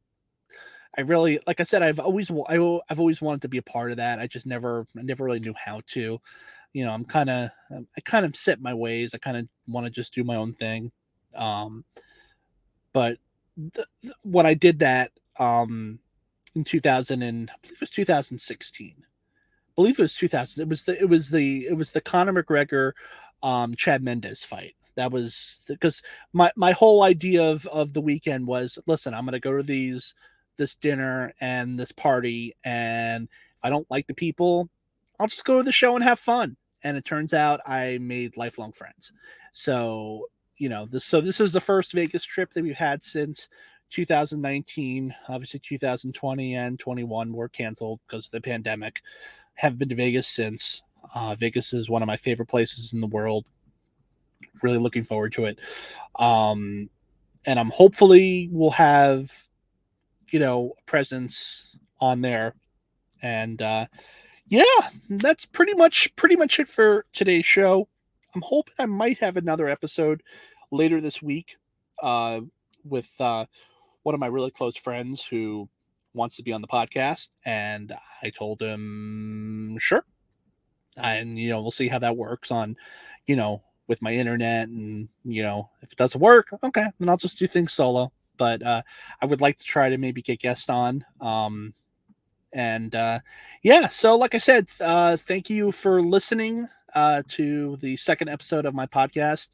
I 0.95 1.01
really 1.01 1.39
like 1.47 1.59
I 1.59 1.63
said 1.63 1.81
I've 1.81 1.99
always 1.99 2.29
I, 2.29 2.79
I've 2.89 2.99
always 2.99 3.21
wanted 3.21 3.41
to 3.43 3.47
be 3.49 3.57
a 3.57 3.63
part 3.63 3.91
of 3.91 3.97
that 3.97 4.19
I 4.19 4.27
just 4.27 4.45
never 4.45 4.85
never 4.93 5.23
really 5.23 5.39
knew 5.39 5.55
how 5.57 5.81
to 5.87 6.19
you 6.73 6.85
know 6.85 6.91
I'm 6.91 7.05
kind 7.05 7.29
of 7.29 7.49
I 7.71 8.01
kind 8.01 8.25
of 8.25 8.35
set 8.35 8.61
my 8.61 8.73
ways 8.73 9.13
I 9.13 9.17
kind 9.17 9.37
of 9.37 9.47
want 9.67 9.85
to 9.85 9.91
just 9.91 10.13
do 10.13 10.23
my 10.23 10.35
own 10.35 10.53
thing 10.53 10.91
um 11.35 11.85
but 12.91 13.17
th- 13.73 13.87
th- 14.01 14.15
when 14.23 14.45
I 14.45 14.53
did 14.53 14.79
that 14.79 15.11
um 15.39 15.99
in 16.55 16.63
2000 16.63 17.21
and 17.21 17.49
I 17.49 17.55
believe 17.61 17.75
it 17.75 17.81
was 17.81 17.89
2016 17.89 18.95
I 18.97 19.03
believe 19.75 19.99
it 19.99 20.03
was 20.03 20.15
2000 20.15 20.61
it 20.61 20.69
was 20.69 20.83
the 20.83 20.99
it 20.99 21.09
was 21.09 21.29
the 21.29 21.67
it 21.67 21.77
was 21.77 21.91
the 21.91 22.01
Conor 22.01 22.43
McGregor 22.43 22.93
um, 23.43 23.75
Chad 23.75 24.01
Mendes 24.01 24.43
fight. 24.43 24.75
That 24.95 25.11
was 25.11 25.59
because 25.67 26.01
my 26.31 26.51
my 26.55 26.71
whole 26.71 27.03
idea 27.03 27.43
of 27.43 27.65
of 27.67 27.93
the 27.93 28.01
weekend 28.01 28.47
was 28.47 28.79
listen, 28.87 29.13
I'm 29.13 29.25
going 29.25 29.33
to 29.33 29.39
go 29.39 29.57
to 29.57 29.63
these 29.63 30.15
this 30.57 30.75
dinner 30.75 31.33
and 31.41 31.79
this 31.79 31.91
party, 31.91 32.55
and 32.63 33.23
if 33.25 33.59
I 33.63 33.69
don't 33.69 33.89
like 33.89 34.07
the 34.07 34.13
people, 34.13 34.69
I'll 35.19 35.27
just 35.27 35.45
go 35.45 35.57
to 35.57 35.63
the 35.63 35.71
show 35.71 35.95
and 35.95 36.03
have 36.03 36.19
fun. 36.19 36.57
And 36.83 36.97
it 36.97 37.05
turns 37.05 37.33
out 37.33 37.61
I 37.65 37.97
made 37.99 38.37
lifelong 38.37 38.73
friends. 38.73 39.13
So 39.51 40.27
you 40.57 40.69
know 40.69 40.85
this. 40.85 41.05
So 41.05 41.21
this 41.21 41.39
is 41.39 41.53
the 41.53 41.61
first 41.61 41.93
Vegas 41.93 42.23
trip 42.23 42.53
that 42.53 42.63
we've 42.63 42.75
had 42.75 43.03
since 43.03 43.49
2019. 43.89 45.13
Obviously, 45.29 45.59
2020 45.59 46.55
and 46.55 46.79
21 46.79 47.33
were 47.33 47.49
canceled 47.49 47.99
because 48.07 48.25
of 48.25 48.31
the 48.31 48.41
pandemic. 48.41 49.01
Have 49.55 49.77
been 49.77 49.89
to 49.89 49.95
Vegas 49.95 50.27
since. 50.27 50.81
Uh, 51.13 51.35
Vegas 51.35 51.73
is 51.73 51.89
one 51.89 52.01
of 52.01 52.07
my 52.07 52.17
favorite 52.17 52.47
places 52.47 52.93
in 52.93 53.01
the 53.01 53.07
world. 53.07 53.45
Really 54.61 54.77
looking 54.77 55.03
forward 55.03 55.33
to 55.33 55.45
it. 55.45 55.59
Um, 56.15 56.89
and 57.45 57.59
I'm 57.59 57.69
hopefully 57.69 58.49
we'll 58.51 58.71
have, 58.71 59.31
you 60.31 60.39
know, 60.39 60.73
presence 60.85 61.77
on 61.99 62.21
there. 62.21 62.55
And 63.21 63.61
uh, 63.61 63.87
yeah, 64.47 64.63
that's 65.09 65.45
pretty 65.45 65.73
much 65.73 66.15
pretty 66.15 66.35
much 66.35 66.59
it 66.59 66.67
for 66.67 67.05
today's 67.13 67.45
show. 67.45 67.87
I'm 68.35 68.41
hoping 68.41 68.73
I 68.79 68.85
might 68.85 69.19
have 69.19 69.37
another 69.37 69.67
episode 69.67 70.23
later 70.71 70.99
this 71.01 71.21
week 71.21 71.57
uh, 72.01 72.41
with 72.83 73.09
uh, 73.19 73.45
one 74.03 74.15
of 74.15 74.19
my 74.19 74.27
really 74.27 74.51
close 74.51 74.75
friends 74.75 75.23
who 75.23 75.69
wants 76.13 76.35
to 76.37 76.43
be 76.43 76.51
on 76.51 76.61
the 76.61 76.67
podcast, 76.67 77.29
and 77.45 77.93
I 78.21 78.29
told 78.29 78.61
him 78.61 79.77
sure 79.79 80.03
and 80.97 81.37
you 81.39 81.49
know 81.49 81.61
we'll 81.61 81.71
see 81.71 81.87
how 81.87 81.99
that 81.99 82.17
works 82.17 82.51
on 82.51 82.75
you 83.27 83.35
know 83.35 83.61
with 83.87 84.01
my 84.01 84.13
internet 84.13 84.67
and 84.67 85.09
you 85.23 85.43
know 85.43 85.69
if 85.81 85.91
it 85.91 85.97
doesn't 85.97 86.21
work 86.21 86.47
okay 86.63 86.85
then 86.99 87.09
i'll 87.09 87.17
just 87.17 87.39
do 87.39 87.47
things 87.47 87.73
solo 87.73 88.11
but 88.37 88.61
uh 88.63 88.81
i 89.21 89.25
would 89.25 89.41
like 89.41 89.57
to 89.57 89.63
try 89.63 89.89
to 89.89 89.97
maybe 89.97 90.21
get 90.21 90.39
guests 90.39 90.69
on 90.69 91.03
um 91.21 91.73
and 92.53 92.95
uh 92.95 93.19
yeah 93.63 93.87
so 93.87 94.15
like 94.15 94.35
i 94.35 94.37
said 94.37 94.67
uh 94.79 95.17
thank 95.17 95.49
you 95.49 95.71
for 95.71 96.01
listening 96.01 96.67
uh 96.95 97.21
to 97.27 97.77
the 97.77 97.95
second 97.97 98.29
episode 98.29 98.65
of 98.65 98.73
my 98.73 98.85
podcast. 98.85 99.49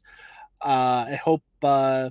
Uh 0.60 1.06
i 1.08 1.20
hope 1.22 1.42
uh 1.62 2.10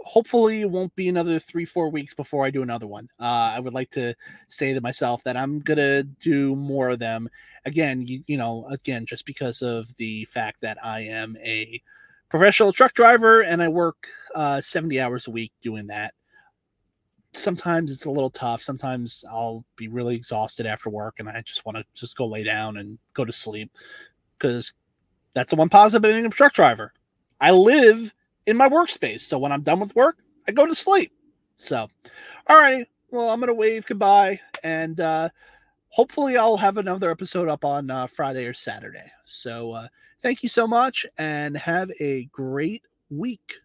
hopefully 0.00 0.60
it 0.60 0.70
won't 0.70 0.94
be 0.94 1.08
another 1.08 1.38
three 1.38 1.64
four 1.64 1.90
weeks 1.90 2.14
before 2.14 2.44
i 2.44 2.50
do 2.50 2.62
another 2.62 2.86
one. 2.86 3.08
Uh, 3.18 3.52
i 3.54 3.60
would 3.60 3.74
like 3.74 3.90
to 3.90 4.14
say 4.48 4.72
to 4.72 4.80
myself 4.80 5.22
that 5.24 5.36
i'm 5.36 5.60
gonna 5.60 6.02
do 6.02 6.54
more 6.54 6.90
of 6.90 6.98
them. 6.98 7.28
Again 7.64 8.06
you, 8.06 8.22
you 8.26 8.36
know 8.36 8.66
again 8.70 9.06
just 9.06 9.24
because 9.26 9.62
of 9.62 9.94
the 9.96 10.24
fact 10.26 10.60
that 10.60 10.78
i 10.84 11.00
am 11.00 11.36
a 11.42 11.80
professional 12.28 12.72
truck 12.72 12.92
driver 12.92 13.40
and 13.42 13.62
i 13.62 13.68
work 13.68 14.08
uh, 14.34 14.60
70 14.60 15.00
hours 15.00 15.26
a 15.26 15.30
week 15.30 15.52
doing 15.62 15.86
that 15.86 16.12
sometimes 17.36 17.90
it's 17.90 18.04
a 18.04 18.10
little 18.10 18.30
tough 18.30 18.62
sometimes 18.62 19.24
i'll 19.30 19.64
be 19.76 19.88
really 19.88 20.14
exhausted 20.14 20.66
after 20.66 20.90
work 20.90 21.16
and 21.18 21.28
i 21.28 21.42
just 21.42 21.64
want 21.64 21.76
to 21.76 21.84
just 21.94 22.16
go 22.16 22.26
lay 22.26 22.42
down 22.42 22.76
and 22.76 22.98
go 23.14 23.24
to 23.24 23.32
sleep 23.32 23.70
because 24.38 24.72
that's 25.34 25.50
the 25.50 25.56
one 25.56 25.68
positive 25.68 26.04
of 26.04 26.24
a 26.24 26.28
truck 26.30 26.52
driver 26.52 26.92
i 27.40 27.50
live 27.50 28.14
in 28.46 28.56
my 28.56 28.68
workspace. 28.68 29.22
So 29.22 29.38
when 29.38 29.52
I'm 29.52 29.62
done 29.62 29.80
with 29.80 29.94
work, 29.94 30.18
I 30.48 30.52
go 30.52 30.66
to 30.66 30.74
sleep. 30.74 31.12
So, 31.56 31.88
all 32.46 32.56
right. 32.56 32.86
Well, 33.10 33.30
I'm 33.30 33.40
going 33.40 33.48
to 33.48 33.54
wave 33.54 33.86
goodbye 33.86 34.40
and 34.62 35.00
uh, 35.00 35.28
hopefully 35.88 36.36
I'll 36.36 36.56
have 36.56 36.78
another 36.78 37.10
episode 37.10 37.48
up 37.48 37.64
on 37.64 37.90
uh, 37.90 38.06
Friday 38.06 38.46
or 38.46 38.54
Saturday. 38.54 39.10
So, 39.26 39.72
uh, 39.72 39.88
thank 40.22 40.42
you 40.42 40.48
so 40.48 40.66
much 40.66 41.06
and 41.18 41.56
have 41.56 41.90
a 42.00 42.24
great 42.26 42.82
week. 43.10 43.60